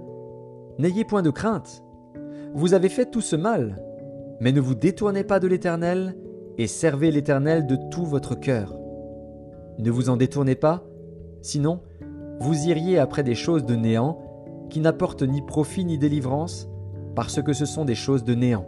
N'ayez 0.77 1.05
point 1.05 1.21
de 1.21 1.29
crainte, 1.29 1.81
vous 2.53 2.73
avez 2.73 2.89
fait 2.89 3.09
tout 3.09 3.21
ce 3.21 3.37
mal, 3.37 3.81
mais 4.41 4.51
ne 4.51 4.59
vous 4.59 4.75
détournez 4.75 5.23
pas 5.23 5.39
de 5.39 5.47
l'Éternel, 5.47 6.17
et 6.57 6.67
servez 6.67 7.09
l'Éternel 7.09 7.67
de 7.67 7.77
tout 7.89 8.05
votre 8.05 8.35
cœur. 8.35 8.77
Ne 9.79 9.91
vous 9.91 10.09
en 10.09 10.17
détournez 10.17 10.55
pas, 10.55 10.83
sinon 11.41 11.79
vous 12.39 12.67
iriez 12.67 12.99
après 12.99 13.23
des 13.23 13.35
choses 13.35 13.65
de 13.65 13.75
néant, 13.75 14.21
qui 14.69 14.79
n'apportent 14.79 15.23
ni 15.23 15.41
profit 15.41 15.85
ni 15.85 15.97
délivrance, 15.97 16.67
parce 17.15 17.41
que 17.41 17.53
ce 17.53 17.65
sont 17.65 17.85
des 17.85 17.95
choses 17.95 18.23
de 18.23 18.35
néant. 18.35 18.65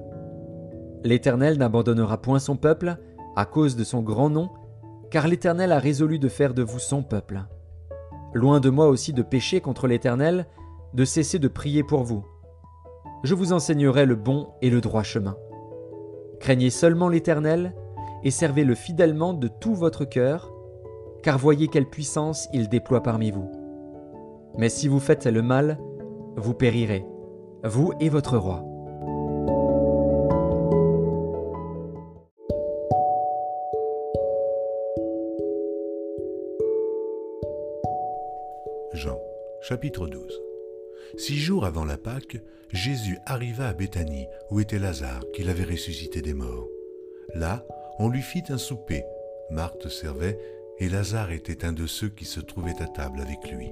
L'Éternel 1.04 1.58
n'abandonnera 1.58 2.22
point 2.22 2.40
son 2.40 2.56
peuple 2.56 2.98
à 3.36 3.46
cause 3.46 3.76
de 3.76 3.84
son 3.84 4.02
grand 4.02 4.30
nom, 4.30 4.50
car 5.12 5.28
l'Éternel 5.28 5.72
a 5.72 5.80
résolu 5.80 6.20
de 6.20 6.28
faire 6.28 6.54
de 6.54 6.64
vous 6.64 6.80
son 6.80 7.04
peuple. 7.04 7.44
Loin 8.34 8.60
de 8.60 8.70
moi 8.70 8.88
aussi 8.88 9.14
de 9.14 9.22
pécher 9.22 9.62
contre 9.62 9.88
l'Éternel, 9.88 10.48
de 10.94 11.06
cesser 11.06 11.40
de 11.40 11.48
prier 11.48 11.84
pour 11.84 12.04
vous. 12.04 12.26
Je 13.24 13.36
vous 13.36 13.54
enseignerai 13.54 14.06
le 14.06 14.16
bon 14.16 14.50
et 14.62 14.70
le 14.70 14.82
droit 14.82 15.04
chemin. 15.04 15.36
Craignez 16.40 16.70
seulement 16.70 17.10
l'Éternel, 17.10 17.74
et 18.24 18.32
servez-le 18.32 18.76
fidèlement 18.76 19.34
de 19.34 19.48
tout 19.48 19.76
votre 19.76 20.06
cœur, 20.06 20.52
car 21.24 21.38
voyez 21.38 21.68
quelle 21.68 21.90
puissance 21.90 22.48
il 22.54 22.70
déploie 22.70 23.04
parmi 23.04 23.32
vous. 23.32 23.52
Mais 24.58 24.70
si 24.70 24.88
vous 24.88 25.00
faites 25.00 25.28
le 25.28 25.42
mal, 25.42 25.78
vous 26.36 26.54
périrez, 26.54 27.06
vous 27.64 27.94
et 28.00 28.10
votre 28.10 28.38
roi. 28.38 28.64
Jean, 38.94 39.20
chapitre 39.62 40.08
12 40.08 40.42
Six 41.18 41.38
jours 41.38 41.66
avant 41.66 41.86
la 41.86 41.98
Pâque, 41.98 42.42
Jésus 42.74 43.20
arriva 43.26 43.68
à 43.68 43.74
Béthanie, 43.74 44.28
où 44.50 44.60
était 44.60 44.80
Lazare, 44.80 45.24
qu'il 45.34 45.50
avait 45.50 45.64
ressuscité 45.64 46.22
des 46.22 46.34
morts. 46.34 46.68
Là, 47.36 47.64
on 48.00 48.10
lui 48.10 48.22
fit 48.22 48.44
un 48.50 48.58
souper. 48.58 49.04
Marthe 49.52 49.88
servait, 49.88 50.38
et 50.80 50.90
Lazare 50.90 51.32
était 51.32 51.64
un 51.64 51.74
de 51.74 51.86
ceux 51.86 52.10
qui 52.10 52.26
se 52.26 52.40
trouvaient 52.40 52.82
à 52.82 52.88
table 52.88 53.22
avec 53.22 53.52
lui. 53.52 53.72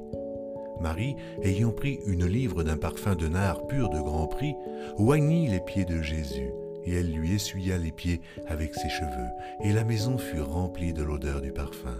Marie, 0.79 1.15
ayant 1.41 1.71
pris 1.71 1.99
une 2.05 2.25
livre 2.25 2.63
d'un 2.63 2.77
parfum 2.77 3.15
de 3.15 3.27
nard 3.27 3.65
pur 3.67 3.89
de 3.89 3.99
grand 3.99 4.27
prix, 4.27 4.55
oignit 4.97 5.49
les 5.49 5.59
pieds 5.59 5.85
de 5.85 6.01
Jésus, 6.01 6.51
et 6.83 6.93
elle 6.93 7.11
lui 7.11 7.33
essuya 7.33 7.77
les 7.77 7.91
pieds 7.91 8.21
avec 8.47 8.75
ses 8.75 8.89
cheveux, 8.89 9.29
et 9.63 9.73
la 9.73 9.83
maison 9.83 10.17
fut 10.17 10.41
remplie 10.41 10.93
de 10.93 11.03
l'odeur 11.03 11.41
du 11.41 11.51
parfum. 11.51 11.97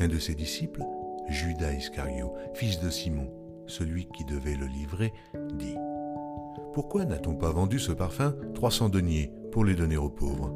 Un 0.00 0.08
de 0.08 0.18
ses 0.18 0.34
disciples, 0.34 0.82
Judas 1.28 1.72
Iscario, 1.72 2.32
fils 2.54 2.80
de 2.80 2.90
Simon, 2.90 3.30
celui 3.66 4.06
qui 4.06 4.24
devait 4.24 4.56
le 4.56 4.66
livrer, 4.66 5.12
dit 5.54 5.76
Pourquoi 6.74 7.04
n'a-t-on 7.04 7.34
pas 7.34 7.50
vendu 7.50 7.78
ce 7.78 7.92
parfum 7.92 8.36
300 8.54 8.90
deniers 8.90 9.32
pour 9.50 9.64
les 9.64 9.74
donner 9.74 9.96
aux 9.96 10.10
pauvres? 10.10 10.52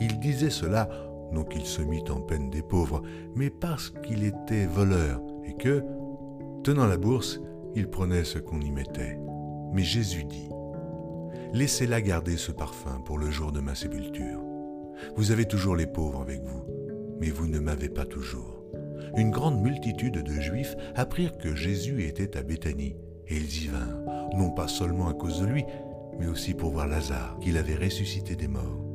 Il 0.00 0.18
disait 0.20 0.50
cela 0.50 0.88
non 1.32 1.44
qu'il 1.44 1.64
se 1.64 1.82
mit 1.82 2.04
en 2.10 2.20
peine 2.20 2.50
des 2.50 2.62
pauvres, 2.62 3.02
mais 3.34 3.50
parce 3.50 3.90
qu'il 3.90 4.24
était 4.24 4.66
voleur 4.66 5.20
et 5.44 5.54
que, 5.54 5.84
tenant 6.62 6.86
la 6.86 6.96
bourse, 6.96 7.40
il 7.74 7.88
prenait 7.88 8.24
ce 8.24 8.38
qu'on 8.38 8.60
y 8.60 8.70
mettait. 8.70 9.18
Mais 9.72 9.82
Jésus 9.82 10.24
dit 10.24 10.48
Laissez-la 11.52 12.00
garder 12.00 12.36
ce 12.36 12.52
parfum 12.52 13.00
pour 13.04 13.18
le 13.18 13.30
jour 13.30 13.52
de 13.52 13.60
ma 13.60 13.74
sépulture. 13.74 14.40
Vous 15.16 15.32
avez 15.32 15.46
toujours 15.46 15.76
les 15.76 15.86
pauvres 15.86 16.22
avec 16.22 16.42
vous, 16.42 16.64
mais 17.20 17.30
vous 17.30 17.46
ne 17.46 17.58
m'avez 17.58 17.88
pas 17.88 18.04
toujours 18.04 18.60
une 19.16 19.30
grande 19.30 19.60
multitude 19.60 20.22
de 20.22 20.40
Juifs 20.40 20.76
apprirent 20.94 21.38
que 21.38 21.54
Jésus 21.54 22.04
était 22.04 22.36
à 22.36 22.42
Béthanie, 22.42 22.96
et 23.28 23.36
ils 23.36 23.64
y 23.64 23.66
vinrent, 23.66 24.30
non 24.36 24.50
pas 24.50 24.68
seulement 24.68 25.08
à 25.08 25.14
cause 25.14 25.40
de 25.40 25.46
lui, 25.46 25.64
mais 26.18 26.26
aussi 26.26 26.54
pour 26.54 26.70
voir 26.70 26.86
Lazare, 26.86 27.38
qu'il 27.40 27.56
avait 27.56 27.76
ressuscité 27.76 28.36
des 28.36 28.48
morts. 28.48 28.89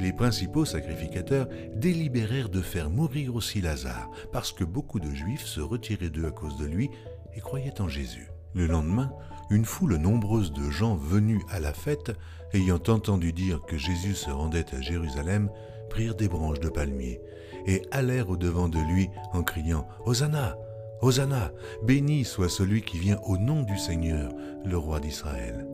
Les 0.00 0.12
principaux 0.12 0.64
sacrificateurs 0.64 1.48
délibérèrent 1.76 2.48
de 2.48 2.60
faire 2.60 2.90
mourir 2.90 3.34
aussi 3.34 3.60
Lazare, 3.60 4.10
parce 4.32 4.52
que 4.52 4.64
beaucoup 4.64 5.00
de 5.00 5.10
Juifs 5.10 5.46
se 5.46 5.60
retiraient 5.60 6.10
d'eux 6.10 6.26
à 6.26 6.30
cause 6.30 6.56
de 6.56 6.66
lui 6.66 6.90
et 7.34 7.40
croyaient 7.40 7.80
en 7.80 7.88
Jésus. 7.88 8.28
Le 8.54 8.66
lendemain, 8.66 9.12
une 9.50 9.64
foule 9.64 9.96
nombreuse 9.96 10.52
de 10.52 10.70
gens 10.70 10.94
venus 10.94 11.42
à 11.50 11.60
la 11.60 11.72
fête, 11.72 12.12
ayant 12.52 12.80
entendu 12.88 13.32
dire 13.32 13.62
que 13.62 13.76
Jésus 13.76 14.14
se 14.14 14.30
rendait 14.30 14.74
à 14.74 14.80
Jérusalem, 14.80 15.50
prirent 15.90 16.14
des 16.14 16.28
branches 16.28 16.60
de 16.60 16.68
palmier 16.68 17.20
et 17.66 17.82
allèrent 17.90 18.30
au-devant 18.30 18.68
de 18.68 18.78
lui 18.78 19.08
en 19.32 19.42
criant 19.42 19.86
Hosanna 20.04 20.56
Hosanna 21.00 21.52
Béni 21.82 22.24
soit 22.24 22.48
celui 22.48 22.82
qui 22.82 22.98
vient 22.98 23.20
au 23.24 23.36
nom 23.36 23.62
du 23.62 23.76
Seigneur, 23.76 24.32
le 24.64 24.78
roi 24.78 25.00
d'Israël. 25.00 25.66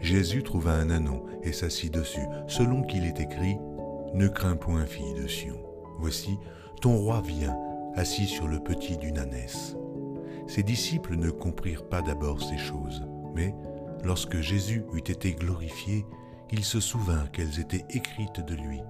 Jésus 0.00 0.42
trouva 0.42 0.72
un 0.72 0.90
anon 0.90 1.24
et 1.42 1.52
s'assit 1.52 1.92
dessus, 1.92 2.26
selon 2.46 2.82
qu'il 2.82 3.04
est 3.04 3.20
écrit 3.20 3.56
Ne 4.14 4.28
crains 4.28 4.56
point, 4.56 4.86
fille 4.86 5.14
de 5.14 5.26
Sion. 5.26 5.58
Voici, 5.98 6.38
ton 6.80 6.96
roi 6.96 7.22
vient, 7.22 7.56
assis 7.94 8.26
sur 8.26 8.46
le 8.46 8.60
petit 8.60 8.96
d'une 8.96 9.18
ânesse. 9.18 9.76
Ses 10.46 10.62
disciples 10.62 11.16
ne 11.16 11.30
comprirent 11.30 11.88
pas 11.88 12.02
d'abord 12.02 12.42
ces 12.42 12.58
choses, 12.58 13.04
mais 13.34 13.54
lorsque 14.04 14.40
Jésus 14.40 14.84
eut 14.94 14.98
été 14.98 15.32
glorifié, 15.32 16.06
il 16.52 16.64
se 16.64 16.80
souvint 16.80 17.26
qu'elles 17.32 17.58
étaient 17.58 17.84
écrites 17.90 18.40
de 18.40 18.54
lui 18.54 18.80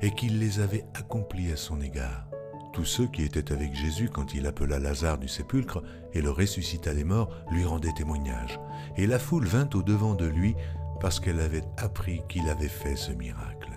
et 0.00 0.10
qu'il 0.12 0.38
les 0.38 0.60
avait 0.60 0.84
accomplies 0.94 1.52
à 1.52 1.56
son 1.56 1.80
égard. 1.80 2.31
Tous 2.72 2.84
ceux 2.86 3.06
qui 3.06 3.22
étaient 3.22 3.52
avec 3.52 3.74
Jésus 3.74 4.08
quand 4.08 4.32
il 4.34 4.46
appela 4.46 4.78
Lazare 4.78 5.18
du 5.18 5.28
sépulcre 5.28 5.82
et 6.14 6.22
le 6.22 6.30
ressuscita 6.30 6.94
des 6.94 7.04
morts 7.04 7.30
lui 7.50 7.64
rendaient 7.64 7.92
témoignage, 7.92 8.58
et 8.96 9.06
la 9.06 9.18
foule 9.18 9.46
vint 9.46 9.68
au-devant 9.74 10.14
de 10.14 10.26
lui 10.26 10.54
parce 11.00 11.20
qu'elle 11.20 11.40
avait 11.40 11.64
appris 11.76 12.22
qu'il 12.28 12.48
avait 12.48 12.68
fait 12.68 12.96
ce 12.96 13.12
miracle. 13.12 13.70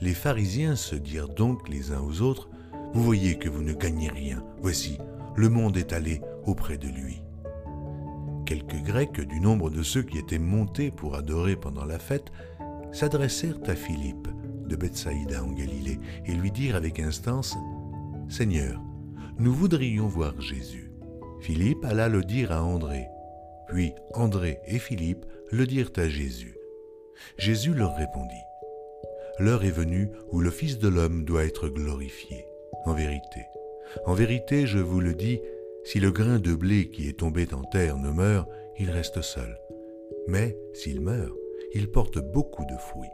Les 0.00 0.12
pharisiens 0.12 0.76
se 0.76 0.94
dirent 0.94 1.28
donc 1.28 1.68
les 1.68 1.92
uns 1.92 2.00
aux 2.00 2.20
autres, 2.20 2.50
Vous 2.92 3.02
voyez 3.02 3.38
que 3.38 3.48
vous 3.48 3.62
ne 3.62 3.72
gagnez 3.72 4.10
rien, 4.10 4.44
voici, 4.60 4.98
le 5.34 5.48
monde 5.48 5.78
est 5.78 5.94
allé 5.94 6.20
auprès 6.44 6.76
de 6.76 6.88
lui. 6.88 7.22
Quelques 8.44 8.82
Grecs 8.82 9.20
du 9.20 9.40
nombre 9.40 9.70
de 9.70 9.82
ceux 9.82 10.02
qui 10.02 10.18
étaient 10.18 10.38
montés 10.38 10.90
pour 10.90 11.14
adorer 11.14 11.56
pendant 11.56 11.86
la 11.86 11.98
fête 11.98 12.30
s'adressèrent 12.92 13.60
à 13.66 13.74
Philippe 13.74 14.28
de 14.66 14.76
Bethsaïda 14.76 15.42
en 15.42 15.52
Galilée 15.52 15.98
et 16.26 16.34
lui 16.34 16.50
dirent 16.50 16.76
avec 16.76 17.00
instance 17.00 17.56
Seigneur, 18.32 18.80
nous 19.38 19.52
voudrions 19.52 20.08
voir 20.08 20.40
Jésus. 20.40 20.90
Philippe 21.42 21.84
alla 21.84 22.08
le 22.08 22.22
dire 22.22 22.50
à 22.50 22.64
André. 22.64 23.06
Puis 23.68 23.92
André 24.14 24.58
et 24.66 24.78
Philippe 24.78 25.26
le 25.50 25.66
dirent 25.66 25.92
à 25.96 26.08
Jésus. 26.08 26.56
Jésus 27.36 27.74
leur 27.74 27.94
répondit. 27.94 28.34
L'heure 29.38 29.64
est 29.64 29.70
venue 29.70 30.08
où 30.30 30.40
le 30.40 30.50
Fils 30.50 30.78
de 30.78 30.88
l'homme 30.88 31.26
doit 31.26 31.44
être 31.44 31.68
glorifié. 31.68 32.46
En 32.86 32.94
vérité, 32.94 33.44
en 34.06 34.14
vérité, 34.14 34.66
je 34.66 34.78
vous 34.78 35.00
le 35.00 35.12
dis, 35.12 35.38
si 35.84 36.00
le 36.00 36.10
grain 36.10 36.38
de 36.38 36.54
blé 36.54 36.88
qui 36.88 37.10
est 37.10 37.18
tombé 37.18 37.46
en 37.52 37.64
terre 37.64 37.98
ne 37.98 38.10
meurt, 38.10 38.48
il 38.78 38.90
reste 38.90 39.20
seul. 39.20 39.58
Mais 40.26 40.56
s'il 40.72 41.02
meurt, 41.02 41.36
il 41.74 41.90
porte 41.90 42.18
beaucoup 42.18 42.64
de 42.64 42.78
fruits. 42.78 43.12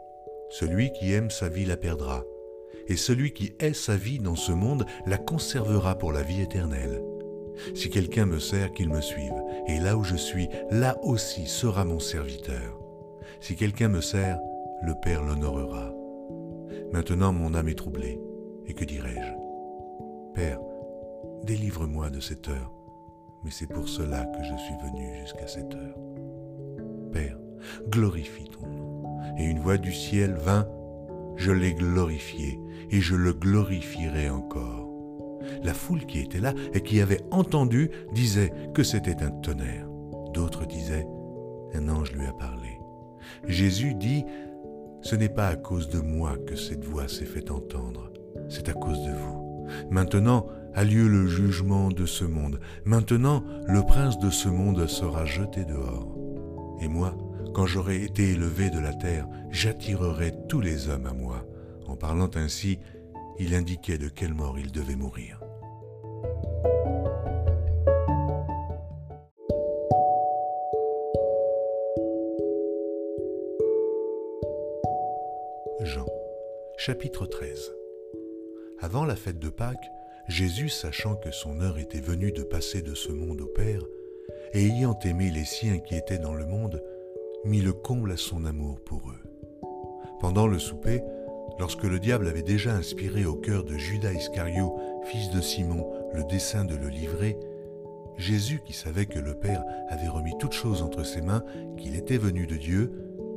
Celui 0.51 0.93
qui 0.93 1.13
aime 1.13 1.31
sa 1.31 1.49
vie 1.49 1.65
la 1.65 1.77
perdra, 1.77 2.25
et 2.89 2.97
celui 2.97 3.33
qui 3.33 3.53
hait 3.61 3.75
sa 3.75 3.97
vie 3.97 4.19
dans 4.19 4.37
ce 4.37 4.53
monde 4.53 4.87
la 5.07 5.19
conservera 5.19 5.97
pour 5.97 6.13
la 6.13 6.23
vie 6.23 6.41
éternelle. 6.41 7.03
Si 7.75 7.91
quelqu'un 7.91 8.27
me 8.27 8.39
sert, 8.39 8.73
qu'il 8.73 8.89
me 8.89 9.01
suive, 9.01 9.35
et 9.67 9.79
là 9.81 9.97
où 9.97 10.05
je 10.05 10.17
suis, 10.17 10.49
là 10.71 10.97
aussi 11.03 11.47
sera 11.47 11.85
mon 11.85 11.99
serviteur. 11.99 12.79
Si 13.41 13.57
quelqu'un 13.57 13.89
me 13.89 14.01
sert, 14.01 14.39
le 14.83 14.95
Père 15.03 15.25
l'honorera. 15.25 15.93
Maintenant 16.93 17.33
mon 17.33 17.55
âme 17.55 17.69
est 17.69 17.75
troublée, 17.75 18.21
et 18.67 18.75
que 18.75 18.85
dirais-je? 18.85 19.33
Père, 20.35 20.61
délivre-moi 21.43 22.11
de 22.11 22.21
cette 22.21 22.49
heure, 22.49 22.73
mais 23.45 23.51
c'est 23.51 23.67
pour 23.67 23.89
cela 23.89 24.25
que 24.25 24.43
je 24.43 24.57
suis 24.57 24.75
venu 24.83 25.21
jusqu'à 25.21 25.47
cette 25.47 25.75
heure. 25.75 25.99
Père, 27.13 27.39
glorifie 27.89 28.49
ton 28.49 28.67
nom. 28.67 29.19
Et 29.37 29.45
une 29.45 29.61
voix 29.61 29.79
du 29.79 29.93
ciel 29.93 30.35
vint, 30.35 30.69
je 31.38 31.52
l'ai 31.52 31.73
glorifié, 31.73 32.61
et 32.90 33.00
je 33.00 33.14
le 33.14 33.33
glorifierai 33.33 34.28
encore. 34.28 34.88
La 35.62 35.73
foule 35.73 36.04
qui 36.04 36.21
était 36.21 36.40
là 36.40 36.52
et 36.75 36.83
qui 36.83 37.00
avait 37.00 37.23
entendu 37.30 37.90
disait 38.12 38.52
que 38.75 38.83
c'était 38.83 39.23
un 39.23 39.30
tonnerre. 39.30 39.88
D'autres 40.35 40.66
disaient, 40.66 41.07
un 41.75 41.88
ange 41.88 42.12
lui 42.12 42.26
a 42.26 42.33
parlé. 42.33 42.78
Jésus 43.47 43.95
dit, 43.95 44.25
ce 45.00 45.16
n'est 45.16 45.28
pas 45.28 45.49
à 45.49 45.57
cause 45.57 45.88
de 45.88 46.00
moi 46.00 46.37
que 46.47 46.57
cette 46.57 46.85
voix 46.85 47.09
s'est 47.09 47.25
fait 47.25 47.50
entendre, 47.50 48.12
c'est 48.49 48.68
à 48.68 48.73
cause 48.73 49.02
de 49.04 49.12
vous. 49.12 49.66
Maintenant 49.90 50.47
a 50.75 50.85
lieu 50.85 51.09
le 51.09 51.26
jugement 51.26 51.88
de 51.88 52.07
ce 52.07 52.25
monde. 52.25 52.61
Maintenant 52.85 53.42
le 53.66 53.83
prince 53.83 54.18
de 54.18 54.30
ce 54.30 54.49
monde 54.49 54.87
sera 54.87 55.25
jeté 55.25 55.64
dehors. 55.64 56.14
Et 56.80 56.88
moi, 56.88 57.16
quand 57.59 57.67
j'aurai 57.67 58.05
été 58.05 58.23
élevé 58.23 58.71
de 58.71 58.79
la 58.79 58.95
terre, 58.95 59.27
j'attirerai 59.50 60.33
tous 60.49 60.61
les 60.61 60.88
hommes 60.88 61.07
à 61.07 61.12
moi. 61.12 61.45
En 61.88 61.97
parlant 61.97 62.31
ainsi, 62.37 62.79
il 63.41 63.53
indiquait 63.53 63.99
de 63.99 64.09
quelle 64.09 64.33
mort 64.33 64.61
il 64.61 64.71
devait 64.71 64.95
mourir. 64.95 65.41
Jean, 75.81 76.07
chapitre 76.77 77.27
13 77.27 77.73
Avant 78.79 79.05
la 79.05 79.17
fête 79.17 79.41
de 79.41 79.49
Pâques, 79.49 79.91
Jésus, 80.29 80.69
sachant 80.69 81.16
que 81.16 81.33
son 81.33 81.61
heure 81.61 81.79
était 81.79 81.99
venue 81.99 82.31
de 82.31 82.44
passer 82.44 82.83
de 82.83 82.94
ce 82.94 83.11
monde 83.11 83.40
au 83.40 83.49
Père, 83.49 83.83
et 84.53 84.64
ayant 84.66 84.97
aimé 85.01 85.33
les 85.33 85.44
siens 85.44 85.81
qui 85.81 85.97
étaient 85.97 86.21
dans 86.21 86.35
le 86.35 86.47
monde, 86.47 86.81
mit 87.44 87.61
le 87.61 87.72
comble 87.72 88.12
à 88.12 88.16
son 88.16 88.44
amour 88.44 88.81
pour 88.81 89.11
eux. 89.11 89.22
Pendant 90.20 90.46
le 90.46 90.59
souper, 90.59 91.03
lorsque 91.59 91.85
le 91.85 91.98
diable 91.98 92.29
avait 92.29 92.42
déjà 92.42 92.74
inspiré 92.74 93.24
au 93.24 93.35
cœur 93.35 93.64
de 93.64 93.77
Judas 93.77 94.12
Iscario, 94.12 94.77
fils 95.05 95.31
de 95.31 95.40
Simon, 95.40 95.87
le 96.14 96.24
dessein 96.24 96.64
de 96.64 96.74
le 96.74 96.88
livrer, 96.88 97.38
Jésus, 98.16 98.61
qui 98.64 98.72
savait 98.72 99.07
que 99.07 99.20
le 99.20 99.35
Père 99.35 99.64
avait 99.88 100.09
remis 100.09 100.37
toutes 100.38 100.53
choses 100.53 100.83
entre 100.83 101.05
ses 101.05 101.20
mains, 101.20 101.44
qu'il 101.77 101.94
était 101.94 102.18
venu 102.18 102.46
de 102.46 102.57
Dieu, 102.57 102.92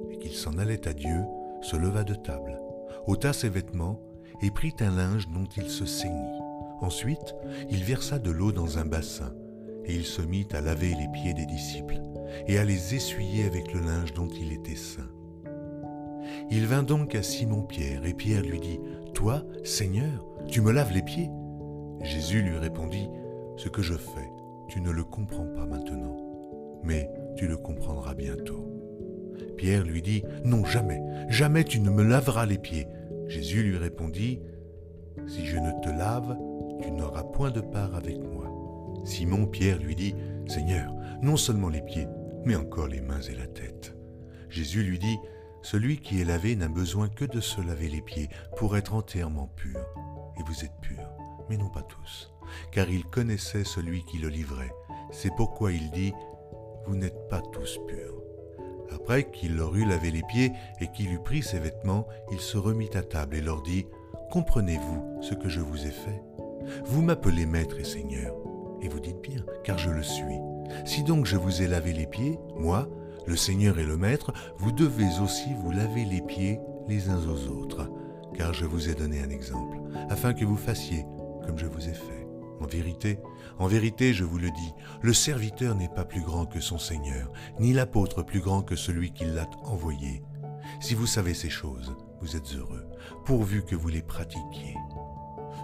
et 0.10 0.18
qu'il 0.18 0.34
s'en 0.34 0.58
allait 0.58 0.88
à 0.88 0.94
Dieu, 0.94 1.22
se 1.62 1.76
leva 1.76 2.04
de 2.04 2.16
table, 2.16 2.60
ôta 3.06 3.34
ses 3.34 3.50
vêtements 3.50 4.02
et 4.42 4.50
prit 4.50 4.74
un 4.80 4.96
linge 4.96 5.28
dont 5.30 5.48
il 5.56 5.70
se 5.70 5.86
ceignit. 5.86 6.42
Ensuite, 6.82 7.36
il 7.70 7.84
versa 7.84 8.18
de 8.18 8.32
l'eau 8.32 8.52
dans 8.52 8.80
un 8.80 8.86
bassin, 8.86 9.36
et 9.86 9.94
il 9.94 10.06
se 10.06 10.24
mit 10.24 10.48
à 10.52 10.62
laver 10.62 10.96
les 10.96 11.08
pieds 11.14 11.36
des 11.36 11.46
disciples, 11.46 12.02
et 12.48 12.58
à 12.58 12.64
les 12.64 12.96
essuyer 12.96 13.46
avec 13.46 13.74
le 13.74 13.82
linge 13.82 14.14
dont 14.14 14.28
il 14.28 14.54
était 14.54 14.76
saint. 14.76 15.10
Il 16.50 16.66
vint 16.68 16.84
donc 16.84 17.16
à 17.16 17.24
Simon-Pierre, 17.24 18.06
et 18.06 18.14
Pierre 18.14 18.44
lui 18.44 18.60
dit, 18.60 18.80
Toi, 19.14 19.44
Seigneur, 19.64 20.26
tu 20.48 20.62
me 20.62 20.72
laves 20.72 20.94
les 20.94 21.02
pieds 21.02 21.30
Jésus 22.04 22.42
lui 22.42 22.58
répondit, 22.58 23.10
Ce 23.58 23.70
que 23.70 23.82
je 23.82 23.94
fais, 23.94 24.30
tu 24.68 24.82
ne 24.82 24.92
le 24.92 25.04
comprends 25.04 25.46
pas 25.46 25.66
maintenant, 25.66 26.18
mais 26.84 27.10
tu 27.36 27.48
le 27.48 27.58
comprendras 27.58 28.16
bientôt. 28.16 28.68
Pierre 29.58 29.84
lui 29.84 30.02
dit, 30.02 30.24
Non, 30.44 30.66
jamais, 30.66 31.02
jamais 31.30 31.64
tu 31.64 31.80
ne 31.80 31.90
me 31.90 32.04
laveras 32.04 32.46
les 32.46 32.58
pieds. 32.58 32.88
Jésus 33.28 33.64
lui 33.64 33.78
répondit, 33.78 34.42
Si 35.28 35.46
je 35.46 35.58
ne 35.58 35.72
te 35.82 35.90
lave, 35.90 36.38
tu 36.82 36.92
n'auras 36.92 37.24
point 37.24 37.52
de 37.52 37.62
part 37.62 37.96
avec 37.96 38.18
moi. 38.18 38.52
Simon 39.04 39.46
Pierre 39.46 39.80
lui 39.80 39.96
dit, 39.96 40.16
Seigneur, 40.48 40.94
non 41.22 41.38
seulement 41.38 41.70
les 41.70 41.82
pieds, 41.82 42.08
mais 42.46 42.56
encore 42.56 42.88
les 42.88 43.02
mains 43.02 43.22
et 43.22 43.36
la 43.36 43.48
tête. 43.48 43.96
Jésus 44.50 44.84
lui 44.84 45.00
dit, 45.00 45.18
Celui 45.62 46.00
qui 46.00 46.22
est 46.22 46.26
lavé 46.26 46.56
n'a 46.56 46.68
besoin 46.68 47.08
que 47.08 47.26
de 47.26 47.40
se 47.40 47.62
laver 47.62 47.90
les 47.90 48.02
pieds 48.02 48.30
pour 48.58 48.76
être 48.78 48.94
entièrement 48.94 49.48
pur. 49.56 49.80
Et 50.40 50.44
vous 50.46 50.66
êtes 50.66 50.76
purs, 50.82 51.10
mais 51.50 51.58
non 51.58 51.70
pas 51.70 51.84
tous, 51.84 52.34
car 52.72 52.90
il 52.90 53.06
connaissait 53.06 53.64
celui 53.64 54.04
qui 54.06 54.18
le 54.18 54.30
livrait. 54.30 54.74
C'est 55.12 55.36
pourquoi 55.36 55.72
il 55.72 55.92
dit, 55.92 56.14
Vous 56.86 56.96
n'êtes 56.96 57.28
pas 57.30 57.42
tous 57.42 57.80
purs. 57.88 58.22
Après 58.94 59.30
qu'il 59.32 59.56
leur 59.56 59.76
eut 59.76 59.86
lavé 59.86 60.12
les 60.12 60.24
pieds 60.24 60.52
et 60.82 60.88
qu'il 60.92 61.14
eut 61.14 61.24
pris 61.24 61.44
ses 61.44 61.60
vêtements, 61.60 62.08
il 62.32 62.40
se 62.40 62.58
remit 62.58 62.90
à 62.94 63.04
table 63.04 63.36
et 63.36 63.42
leur 63.42 63.62
dit, 63.62 63.86
Comprenez-vous 64.32 65.22
ce 65.22 65.34
que 65.34 65.50
je 65.50 65.60
vous 65.60 65.86
ai 65.86 65.92
fait? 65.92 66.22
Vous 66.86 67.02
m'appelez 67.02 67.46
Maître 67.46 67.80
et 67.80 67.84
Seigneur, 67.84 68.36
et 68.82 68.88
vous 68.88 69.00
dites 69.00 69.22
bien, 69.22 69.46
car 69.64 69.78
je 69.78 69.90
le 69.90 70.04
suis. 70.04 70.51
Si 70.86 71.04
donc 71.04 71.26
je 71.26 71.38
vous 71.38 71.62
ai 71.62 71.68
lavé 71.68 71.94
les 71.94 72.08
pieds, 72.08 72.40
moi, 72.56 72.88
le 73.28 73.36
Seigneur 73.36 73.80
et 73.80 73.86
le 73.86 73.98
Maître, 73.98 74.34
vous 74.58 74.72
devez 74.72 75.20
aussi 75.22 75.50
vous 75.62 75.72
laver 75.72 76.06
les 76.06 76.22
pieds 76.22 76.60
les 76.88 77.10
uns 77.10 77.28
aux 77.28 77.48
autres, 77.48 77.90
car 78.36 78.54
je 78.54 78.66
vous 78.66 78.90
ai 78.90 78.96
donné 78.96 79.22
un 79.22 79.30
exemple, 79.30 79.78
afin 80.10 80.34
que 80.34 80.46
vous 80.46 80.58
fassiez 80.58 81.06
comme 81.46 81.58
je 81.58 81.68
vous 81.68 81.88
ai 81.88 81.94
fait. 81.94 82.28
En 82.60 82.68
vérité, 82.68 83.20
en 83.58 83.68
vérité, 83.68 84.14
je 84.14 84.24
vous 84.24 84.38
le 84.38 84.52
dis, 84.52 84.74
le 85.02 85.14
serviteur 85.14 85.76
n'est 85.76 85.90
pas 85.90 86.06
plus 86.06 86.22
grand 86.22 86.46
que 86.46 86.60
son 86.60 86.78
Seigneur, 86.78 87.32
ni 87.60 87.74
l'apôtre 87.74 88.22
plus 88.22 88.40
grand 88.40 88.62
que 88.62 88.76
celui 88.76 89.14
qui 89.14 89.26
l'a 89.26 89.50
envoyé. 89.64 90.24
Si 90.80 90.94
vous 90.94 91.08
savez 91.08 91.34
ces 91.34 91.50
choses, 91.50 91.96
vous 92.22 92.36
êtes 92.36 92.54
heureux, 92.56 92.86
pourvu 93.26 93.64
que 93.64 93.76
vous 93.76 93.90
les 93.90 94.04
pratiquiez. 94.04 94.76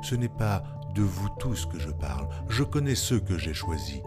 Ce 0.02 0.16
n'est 0.16 0.28
pas 0.28 0.64
de 0.96 1.04
vous 1.04 1.30
tous 1.40 1.66
que 1.68 1.80
je 1.80 1.92
parle, 1.92 2.28
je 2.50 2.64
connais 2.64 2.96
ceux 2.96 3.20
que 3.20 3.38
j'ai 3.38 3.54
choisis. 3.54 4.02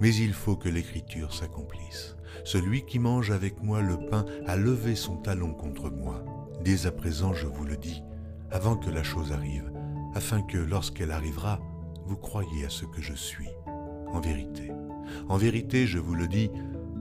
Mais 0.00 0.14
il 0.14 0.32
faut 0.32 0.56
que 0.56 0.68
l'Écriture 0.68 1.34
s'accomplisse. 1.34 2.16
Celui 2.44 2.84
qui 2.86 2.98
mange 2.98 3.30
avec 3.30 3.62
moi 3.62 3.82
le 3.82 3.98
pain 4.06 4.24
a 4.46 4.56
levé 4.56 4.94
son 4.94 5.16
talon 5.16 5.52
contre 5.52 5.90
moi. 5.90 6.24
Dès 6.64 6.86
à 6.86 6.92
présent, 6.92 7.34
je 7.34 7.46
vous 7.46 7.64
le 7.64 7.76
dis, 7.76 8.02
avant 8.50 8.76
que 8.76 8.90
la 8.90 9.02
chose 9.02 9.32
arrive, 9.32 9.70
afin 10.14 10.42
que, 10.42 10.58
lorsqu'elle 10.58 11.10
arrivera, 11.10 11.60
vous 12.06 12.16
croyez 12.16 12.64
à 12.64 12.70
ce 12.70 12.84
que 12.84 13.00
je 13.02 13.14
suis. 13.14 13.48
En 14.08 14.20
vérité, 14.20 14.72
en 15.28 15.36
vérité, 15.36 15.86
je 15.86 15.98
vous 15.98 16.14
le 16.14 16.28
dis, 16.28 16.50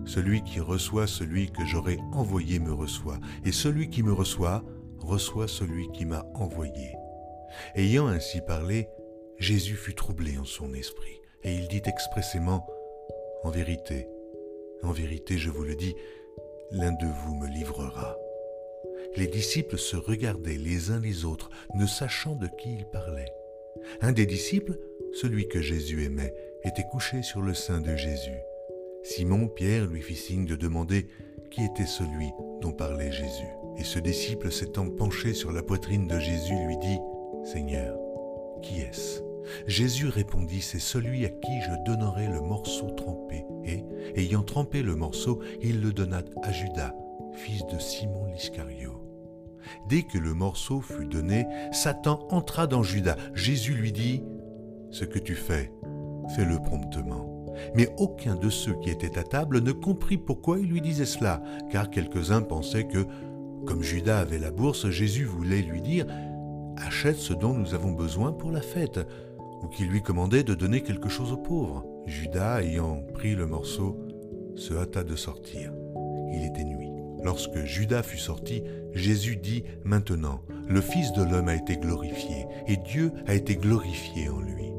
celui 0.05 0.43
qui 0.43 0.59
reçoit 0.59 1.07
celui 1.07 1.51
que 1.51 1.65
j'aurai 1.65 1.99
envoyé 2.11 2.59
me 2.59 2.73
reçoit, 2.73 3.19
et 3.45 3.51
celui 3.51 3.89
qui 3.89 4.03
me 4.03 4.13
reçoit 4.13 4.63
reçoit 4.97 5.47
celui 5.47 5.89
qui 5.91 6.05
m'a 6.05 6.25
envoyé. 6.35 6.93
Ayant 7.75 8.07
ainsi 8.07 8.41
parlé, 8.41 8.89
Jésus 9.37 9.75
fut 9.75 9.95
troublé 9.95 10.37
en 10.37 10.45
son 10.45 10.73
esprit, 10.73 11.19
et 11.43 11.55
il 11.55 11.67
dit 11.67 11.81
expressément, 11.85 12.67
En 13.43 13.51
vérité, 13.51 14.07
en 14.83 14.91
vérité, 14.91 15.37
je 15.37 15.49
vous 15.49 15.63
le 15.63 15.75
dis, 15.75 15.95
l'un 16.71 16.91
de 16.91 17.05
vous 17.05 17.35
me 17.35 17.47
livrera. 17.47 18.17
Les 19.15 19.27
disciples 19.27 19.77
se 19.77 19.95
regardaient 19.95 20.57
les 20.57 20.91
uns 20.91 20.99
les 20.99 21.25
autres, 21.25 21.49
ne 21.75 21.85
sachant 21.85 22.35
de 22.35 22.47
qui 22.47 22.73
ils 22.73 22.85
parlaient. 22.85 23.33
Un 24.01 24.11
des 24.11 24.25
disciples, 24.25 24.77
celui 25.13 25.47
que 25.47 25.61
Jésus 25.61 26.03
aimait, 26.03 26.33
était 26.63 26.85
couché 26.91 27.21
sur 27.23 27.41
le 27.41 27.53
sein 27.53 27.79
de 27.79 27.95
Jésus. 27.95 28.39
Simon 29.03 29.47
Pierre 29.47 29.87
lui 29.87 30.01
fit 30.01 30.15
signe 30.15 30.45
de 30.45 30.55
demander 30.55 31.07
qui 31.49 31.63
était 31.63 31.85
celui 31.85 32.31
dont 32.61 32.73
parlait 32.73 33.11
Jésus. 33.11 33.47
Et 33.77 33.83
ce 33.83 33.99
disciple 33.99 34.51
s'étant 34.51 34.89
penché 34.89 35.33
sur 35.33 35.51
la 35.51 35.63
poitrine 35.63 36.07
de 36.07 36.19
Jésus 36.19 36.55
lui 36.67 36.77
dit, 36.77 36.99
Seigneur, 37.45 37.97
qui 38.61 38.81
est-ce? 38.81 39.28
Jésus 39.67 40.07
répondit, 40.07 40.61
C'est 40.61 40.79
celui 40.79 41.25
à 41.25 41.29
qui 41.29 41.61
je 41.61 41.83
donnerai 41.85 42.27
le 42.27 42.41
morceau 42.41 42.89
trempé. 42.91 43.45
Et, 43.65 43.83
ayant 44.15 44.43
trempé 44.43 44.81
le 44.81 44.95
morceau, 44.95 45.39
il 45.61 45.81
le 45.81 45.91
donna 45.91 46.21
à 46.43 46.51
Judas, 46.51 46.93
fils 47.33 47.65
de 47.67 47.79
Simon 47.79 48.25
l'Iscario. 48.27 49.05
Dès 49.87 50.03
que 50.03 50.17
le 50.17 50.33
morceau 50.33 50.81
fut 50.81 51.05
donné, 51.05 51.45
Satan 51.71 52.27
entra 52.29 52.67
dans 52.67 52.83
Judas. 52.83 53.17
Jésus 53.33 53.73
lui 53.73 53.91
dit, 53.91 54.23
Ce 54.91 55.05
que 55.05 55.19
tu 55.19 55.35
fais, 55.35 55.71
fais-le 56.35 56.59
promptement. 56.59 57.39
Mais 57.75 57.89
aucun 57.97 58.35
de 58.35 58.49
ceux 58.49 58.75
qui 58.75 58.89
étaient 58.89 59.17
à 59.17 59.23
table 59.23 59.61
ne 59.61 59.71
comprit 59.71 60.17
pourquoi 60.17 60.59
il 60.59 60.69
lui 60.69 60.81
disait 60.81 61.05
cela, 61.05 61.41
car 61.71 61.89
quelques-uns 61.89 62.41
pensaient 62.41 62.87
que, 62.87 63.05
comme 63.65 63.83
Judas 63.83 64.19
avait 64.19 64.39
la 64.39 64.51
bourse, 64.51 64.89
Jésus 64.89 65.25
voulait 65.25 65.61
lui 65.61 65.81
dire 65.81 66.05
Achète 66.77 67.17
ce 67.17 67.33
dont 67.33 67.53
nous 67.53 67.73
avons 67.73 67.91
besoin 67.91 68.31
pour 68.31 68.51
la 68.51 68.61
fête, 68.61 68.99
ou 69.61 69.67
qu'il 69.67 69.89
lui 69.89 70.01
commandait 70.01 70.43
de 70.43 70.53
donner 70.53 70.81
quelque 70.81 71.09
chose 71.09 71.31
aux 71.31 71.37
pauvres. 71.37 71.85
Judas, 72.05 72.61
ayant 72.61 73.01
pris 73.13 73.35
le 73.35 73.45
morceau, 73.45 73.97
se 74.55 74.73
hâta 74.73 75.03
de 75.03 75.15
sortir. 75.15 75.71
Il 76.31 76.45
était 76.45 76.63
nuit. 76.63 76.91
Lorsque 77.23 77.65
Judas 77.65 78.03
fut 78.03 78.17
sorti, 78.17 78.63
Jésus 78.93 79.35
dit 79.35 79.63
Maintenant, 79.83 80.41
le 80.67 80.81
Fils 80.81 81.11
de 81.13 81.23
l'homme 81.23 81.49
a 81.49 81.55
été 81.55 81.77
glorifié, 81.77 82.45
et 82.67 82.77
Dieu 82.77 83.11
a 83.27 83.33
été 83.33 83.55
glorifié 83.55 84.29
en 84.29 84.39
lui. 84.39 84.71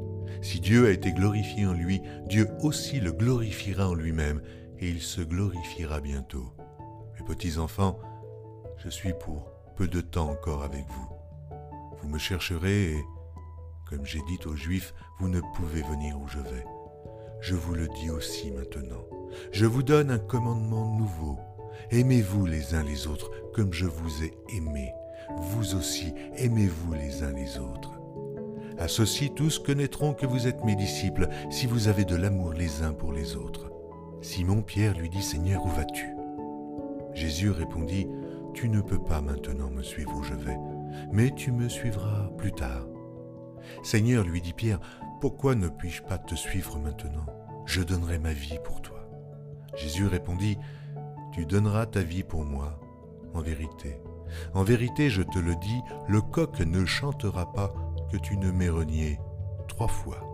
Si 0.42 0.60
Dieu 0.60 0.86
a 0.86 0.90
été 0.90 1.12
glorifié 1.12 1.66
en 1.66 1.74
lui, 1.74 2.00
Dieu 2.26 2.48
aussi 2.62 2.98
le 3.00 3.12
glorifiera 3.12 3.88
en 3.88 3.94
lui-même, 3.94 4.40
et 4.78 4.88
il 4.88 5.00
se 5.00 5.20
glorifiera 5.20 6.00
bientôt. 6.00 6.54
Mes 7.18 7.26
petits 7.26 7.58
enfants, 7.58 7.98
je 8.78 8.88
suis 8.88 9.12
pour 9.12 9.50
peu 9.76 9.86
de 9.86 10.00
temps 10.00 10.30
encore 10.30 10.62
avec 10.62 10.86
vous. 10.88 11.08
Vous 12.00 12.08
me 12.08 12.18
chercherez 12.18 12.92
et, 12.92 13.04
comme 13.90 14.07
j'ai 14.07 14.22
dit 14.22 14.38
aux 14.46 14.55
Juifs, 14.55 14.94
vous 15.18 15.29
ne 15.29 15.40
pouvez 15.57 15.83
venir 15.83 16.16
où 16.16 16.29
je 16.29 16.38
vais. 16.38 16.64
Je 17.40 17.57
vous 17.57 17.74
le 17.74 17.88
dis 17.88 18.09
aussi 18.09 18.53
maintenant. 18.53 19.05
Je 19.50 19.66
vous 19.66 19.83
donne 19.83 20.12
un 20.12 20.18
commandement 20.18 20.96
nouveau. 20.96 21.38
Aimez-vous 21.90 22.46
les 22.46 22.74
uns 22.74 22.85
les 22.85 23.09
autres 23.09 23.31
comme 23.53 23.72
je 23.72 23.87
vous 23.87 24.22
ai 24.22 24.33
aimé. 24.55 24.92
Vous 25.38 25.74
aussi, 25.74 26.14
aimez-vous 26.37 26.94
les 26.94 27.24
uns 27.24 27.33
les 27.33 27.59
autres. 27.59 27.90
À 28.79 28.87
ceci 28.87 29.31
tous 29.35 29.59
connaîtront 29.59 30.14
que 30.14 30.26
vous 30.26 30.46
êtes 30.46 30.64
mes 30.64 30.76
disciples 30.76 31.29
si 31.50 31.66
vous 31.66 31.88
avez 31.88 32.05
de 32.05 32.16
l'amour 32.16 32.53
les 32.53 32.83
uns 32.83 32.92
pour 32.92 33.12
les 33.12 33.35
autres. 33.37 33.70
Simon 34.22 34.62
Pierre 34.62 34.96
lui 34.96 35.09
dit 35.09 35.22
Seigneur, 35.22 35.64
où 35.64 35.68
vas-tu? 35.68 36.14
Jésus 37.14 37.50
répondit 37.50 38.07
Tu 38.55 38.68
ne 38.68 38.81
peux 38.81 39.03
pas 39.03 39.20
maintenant 39.20 39.70
me 39.70 39.83
suivre 39.83 40.14
où 40.16 40.22
je 40.22 40.35
vais, 40.35 40.57
mais 41.12 41.31
tu 41.35 41.50
me 41.50 41.68
suivras 41.68 42.31
plus 42.38 42.53
tard. 42.53 42.87
Seigneur, 43.82 44.24
lui 44.24 44.40
dit 44.40 44.52
Pierre, 44.52 44.80
pourquoi 45.20 45.54
ne 45.54 45.68
puis-je 45.68 46.02
pas 46.02 46.18
te 46.18 46.34
suivre 46.34 46.78
maintenant? 46.78 47.26
Je 47.66 47.82
donnerai 47.82 48.18
ma 48.18 48.32
vie 48.32 48.58
pour 48.64 48.80
toi. 48.80 49.06
Jésus 49.76 50.06
répondit, 50.06 50.58
Tu 51.32 51.46
donneras 51.46 51.86
ta 51.86 52.02
vie 52.02 52.22
pour 52.22 52.44
moi, 52.44 52.80
en 53.34 53.40
vérité. 53.40 54.00
En 54.54 54.62
vérité, 54.62 55.10
je 55.10 55.22
te 55.22 55.38
le 55.38 55.54
dis, 55.56 55.80
le 56.08 56.20
coq 56.20 56.60
ne 56.60 56.84
chantera 56.84 57.52
pas 57.52 57.72
que 58.10 58.16
tu 58.16 58.36
ne 58.36 58.50
m'aies 58.50 58.68
renié 58.68 59.18
trois 59.68 59.88
fois. 59.88 60.26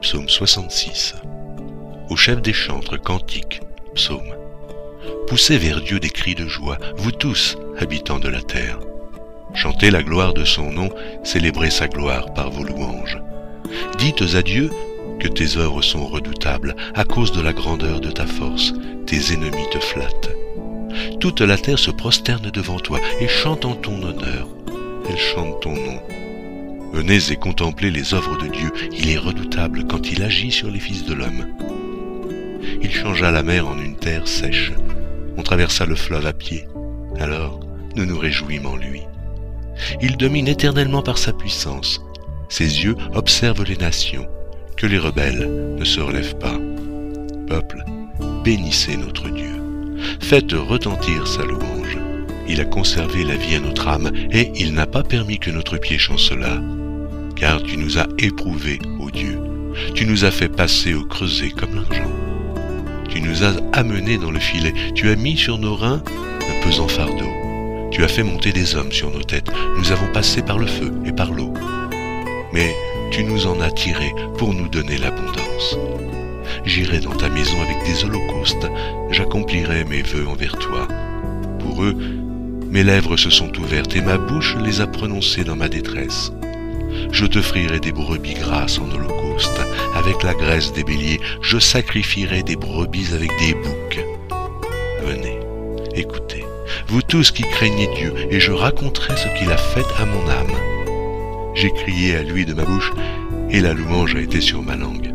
Psaume 0.00 0.28
66 0.28 1.14
Au 2.10 2.16
chef 2.16 2.42
des 2.42 2.52
chantres, 2.52 3.00
cantique, 3.00 3.60
psaume. 3.94 4.34
Poussez 5.28 5.58
vers 5.58 5.80
Dieu 5.80 6.00
des 6.00 6.10
cris 6.10 6.34
de 6.34 6.48
joie, 6.48 6.76
vous 6.96 7.12
tous, 7.12 7.56
habitants 7.78 8.18
de 8.18 8.28
la 8.28 8.40
terre. 8.40 8.80
Chantez 9.54 9.92
la 9.92 10.02
gloire 10.02 10.34
de 10.34 10.44
son 10.44 10.72
nom, 10.72 10.90
célébrez 11.22 11.70
sa 11.70 11.86
gloire 11.86 12.34
par 12.34 12.50
vos 12.50 12.64
louanges. 12.64 13.22
Dites 13.98 14.34
à 14.34 14.42
Dieu 14.42 14.70
que 15.20 15.28
tes 15.28 15.56
œuvres 15.56 15.82
sont 15.82 16.04
redoutables 16.04 16.74
à 16.96 17.04
cause 17.04 17.30
de 17.30 17.40
la 17.40 17.52
grandeur 17.52 18.00
de 18.00 18.10
ta 18.10 18.26
force, 18.26 18.72
tes 19.06 19.32
ennemis 19.32 19.70
te 19.70 19.78
flattent. 19.78 20.30
Toute 21.20 21.40
la 21.40 21.56
terre 21.56 21.78
se 21.78 21.92
prosterne 21.92 22.50
devant 22.50 22.80
toi 22.80 22.98
et 23.20 23.28
chante 23.28 23.64
en 23.64 23.76
ton 23.76 24.02
honneur. 24.02 24.48
Elle 25.08 25.16
chante 25.16 25.62
ton 25.62 25.74
nom. 25.74 26.02
Venez 26.92 27.30
et 27.30 27.36
contemplez 27.36 27.92
les 27.92 28.14
œuvres 28.14 28.36
de 28.36 28.48
Dieu, 28.48 28.72
il 28.90 29.10
est 29.10 29.18
redoutable 29.18 29.86
quand 29.86 30.10
il 30.10 30.24
agit 30.24 30.50
sur 30.50 30.72
les 30.72 30.80
fils 30.80 31.04
de 31.04 31.14
l'homme. 31.14 31.46
Il 32.82 32.92
changea 32.92 33.30
la 33.30 33.42
mer 33.42 33.66
en 33.66 33.78
une 33.78 33.96
terre 33.96 34.28
sèche, 34.28 34.72
on 35.36 35.42
traversa 35.42 35.86
le 35.86 35.94
fleuve 35.94 36.26
à 36.26 36.32
pied, 36.32 36.66
alors 37.18 37.60
nous 37.96 38.06
nous 38.06 38.18
réjouîmes 38.18 38.66
en 38.66 38.76
lui. 38.76 39.02
Il 40.00 40.16
domine 40.16 40.48
éternellement 40.48 41.02
par 41.02 41.18
sa 41.18 41.32
puissance, 41.32 42.00
ses 42.48 42.84
yeux 42.84 42.96
observent 43.14 43.64
les 43.64 43.76
nations, 43.76 44.26
que 44.76 44.86
les 44.86 44.98
rebelles 44.98 45.76
ne 45.78 45.84
se 45.84 46.00
relèvent 46.00 46.36
pas. 46.38 46.58
Peuple, 47.46 47.84
bénissez 48.44 48.96
notre 48.96 49.28
Dieu. 49.30 49.60
Faites 50.20 50.52
retentir 50.52 51.26
sa 51.26 51.44
louange. 51.44 51.98
Il 52.48 52.60
a 52.60 52.64
conservé 52.64 53.24
la 53.24 53.36
vie 53.36 53.54
à 53.54 53.60
notre 53.60 53.88
âme, 53.88 54.10
et 54.32 54.50
il 54.56 54.74
n'a 54.74 54.86
pas 54.86 55.02
permis 55.02 55.38
que 55.38 55.50
notre 55.50 55.78
pied 55.78 55.98
chancelât. 55.98 56.60
Car 57.36 57.62
tu 57.62 57.76
nous 57.76 57.98
as 57.98 58.08
éprouvés, 58.18 58.80
ô 58.98 59.10
Dieu. 59.10 59.38
Tu 59.94 60.04
nous 60.04 60.24
as 60.24 60.30
fait 60.30 60.48
passer 60.48 60.94
au 60.94 61.04
creuset 61.04 61.50
comme 61.50 61.76
l'argent. 61.76 62.10
Nous 63.22 63.44
as 63.44 63.54
amenés 63.72 64.18
dans 64.18 64.30
le 64.30 64.38
filet. 64.38 64.74
Tu 64.94 65.08
as 65.10 65.16
mis 65.16 65.36
sur 65.36 65.58
nos 65.58 65.74
reins 65.74 66.02
un 66.06 66.66
pesant 66.66 66.88
fardeau. 66.88 67.28
Tu 67.90 68.04
as 68.04 68.08
fait 68.08 68.22
monter 68.22 68.52
des 68.52 68.76
hommes 68.76 68.92
sur 68.92 69.10
nos 69.10 69.22
têtes. 69.22 69.50
Nous 69.76 69.92
avons 69.92 70.10
passé 70.12 70.42
par 70.42 70.58
le 70.58 70.66
feu 70.66 70.92
et 71.04 71.12
par 71.12 71.32
l'eau. 71.32 71.52
Mais 72.52 72.74
tu 73.10 73.24
nous 73.24 73.46
en 73.46 73.60
as 73.60 73.70
tirés 73.70 74.14
pour 74.38 74.54
nous 74.54 74.68
donner 74.68 74.96
l'abondance. 74.98 75.76
J'irai 76.64 77.00
dans 77.00 77.14
ta 77.14 77.28
maison 77.28 77.60
avec 77.62 77.84
des 77.84 78.04
holocaustes, 78.04 78.66
j'accomplirai 79.10 79.84
mes 79.84 80.02
vœux 80.02 80.26
envers 80.28 80.56
toi. 80.56 80.86
Pour 81.58 81.82
eux, 81.82 81.96
mes 82.70 82.84
lèvres 82.84 83.16
se 83.16 83.30
sont 83.30 83.56
ouvertes 83.58 83.96
et 83.96 84.00
ma 84.00 84.18
bouche 84.18 84.56
les 84.62 84.80
a 84.80 84.86
prononcées 84.86 85.44
dans 85.44 85.56
ma 85.56 85.68
détresse. 85.68 86.32
Je 87.10 87.26
te 87.26 87.40
frierai 87.40 87.80
des 87.80 87.92
brebis 87.92 88.34
grasses 88.34 88.78
en 88.78 88.86
avec 89.94 90.22
la 90.22 90.34
graisse 90.34 90.72
des 90.72 90.84
béliers, 90.84 91.20
je 91.42 91.58
sacrifierai 91.58 92.42
des 92.42 92.56
brebis 92.56 93.14
avec 93.14 93.30
des 93.38 93.54
boucs. 93.54 94.04
Venez, 95.04 95.38
écoutez, 95.94 96.44
vous 96.88 97.02
tous 97.02 97.30
qui 97.30 97.42
craignez 97.42 97.88
Dieu, 97.96 98.12
et 98.30 98.40
je 98.40 98.52
raconterai 98.52 99.16
ce 99.16 99.28
qu'il 99.38 99.50
a 99.50 99.56
fait 99.56 99.86
à 99.98 100.06
mon 100.06 100.28
âme. 100.28 101.54
J'ai 101.54 101.70
crié 101.70 102.16
à 102.16 102.22
lui 102.22 102.44
de 102.44 102.54
ma 102.54 102.64
bouche, 102.64 102.92
et 103.50 103.60
la 103.60 103.74
louange 103.74 104.14
a 104.14 104.20
été 104.20 104.40
sur 104.40 104.62
ma 104.62 104.76
langue. 104.76 105.12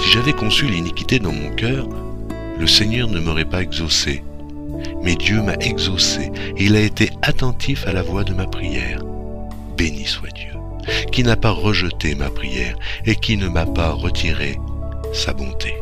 Si 0.00 0.10
j'avais 0.10 0.32
conçu 0.32 0.66
l'iniquité 0.66 1.18
dans 1.18 1.32
mon 1.32 1.50
cœur, 1.50 1.88
le 2.58 2.66
Seigneur 2.66 3.08
ne 3.08 3.20
m'aurait 3.20 3.44
pas 3.44 3.62
exaucé. 3.62 4.22
Mais 5.02 5.14
Dieu 5.14 5.42
m'a 5.42 5.54
exaucé, 5.54 6.30
et 6.56 6.64
il 6.64 6.76
a 6.76 6.80
été 6.80 7.10
attentif 7.22 7.86
à 7.86 7.92
la 7.92 8.02
voix 8.02 8.24
de 8.24 8.34
ma 8.34 8.46
prière. 8.46 9.02
Béni 9.76 10.04
soit 10.04 10.30
Dieu, 10.34 10.52
qui 11.12 11.22
n'a 11.22 11.36
pas 11.36 11.50
rejeté 11.50 12.14
ma 12.14 12.30
prière, 12.30 12.76
et 13.06 13.16
qui 13.16 13.36
ne 13.36 13.48
m'a 13.48 13.66
pas 13.66 13.90
retiré 13.90 14.58
sa 15.12 15.32
bonté. 15.32 15.74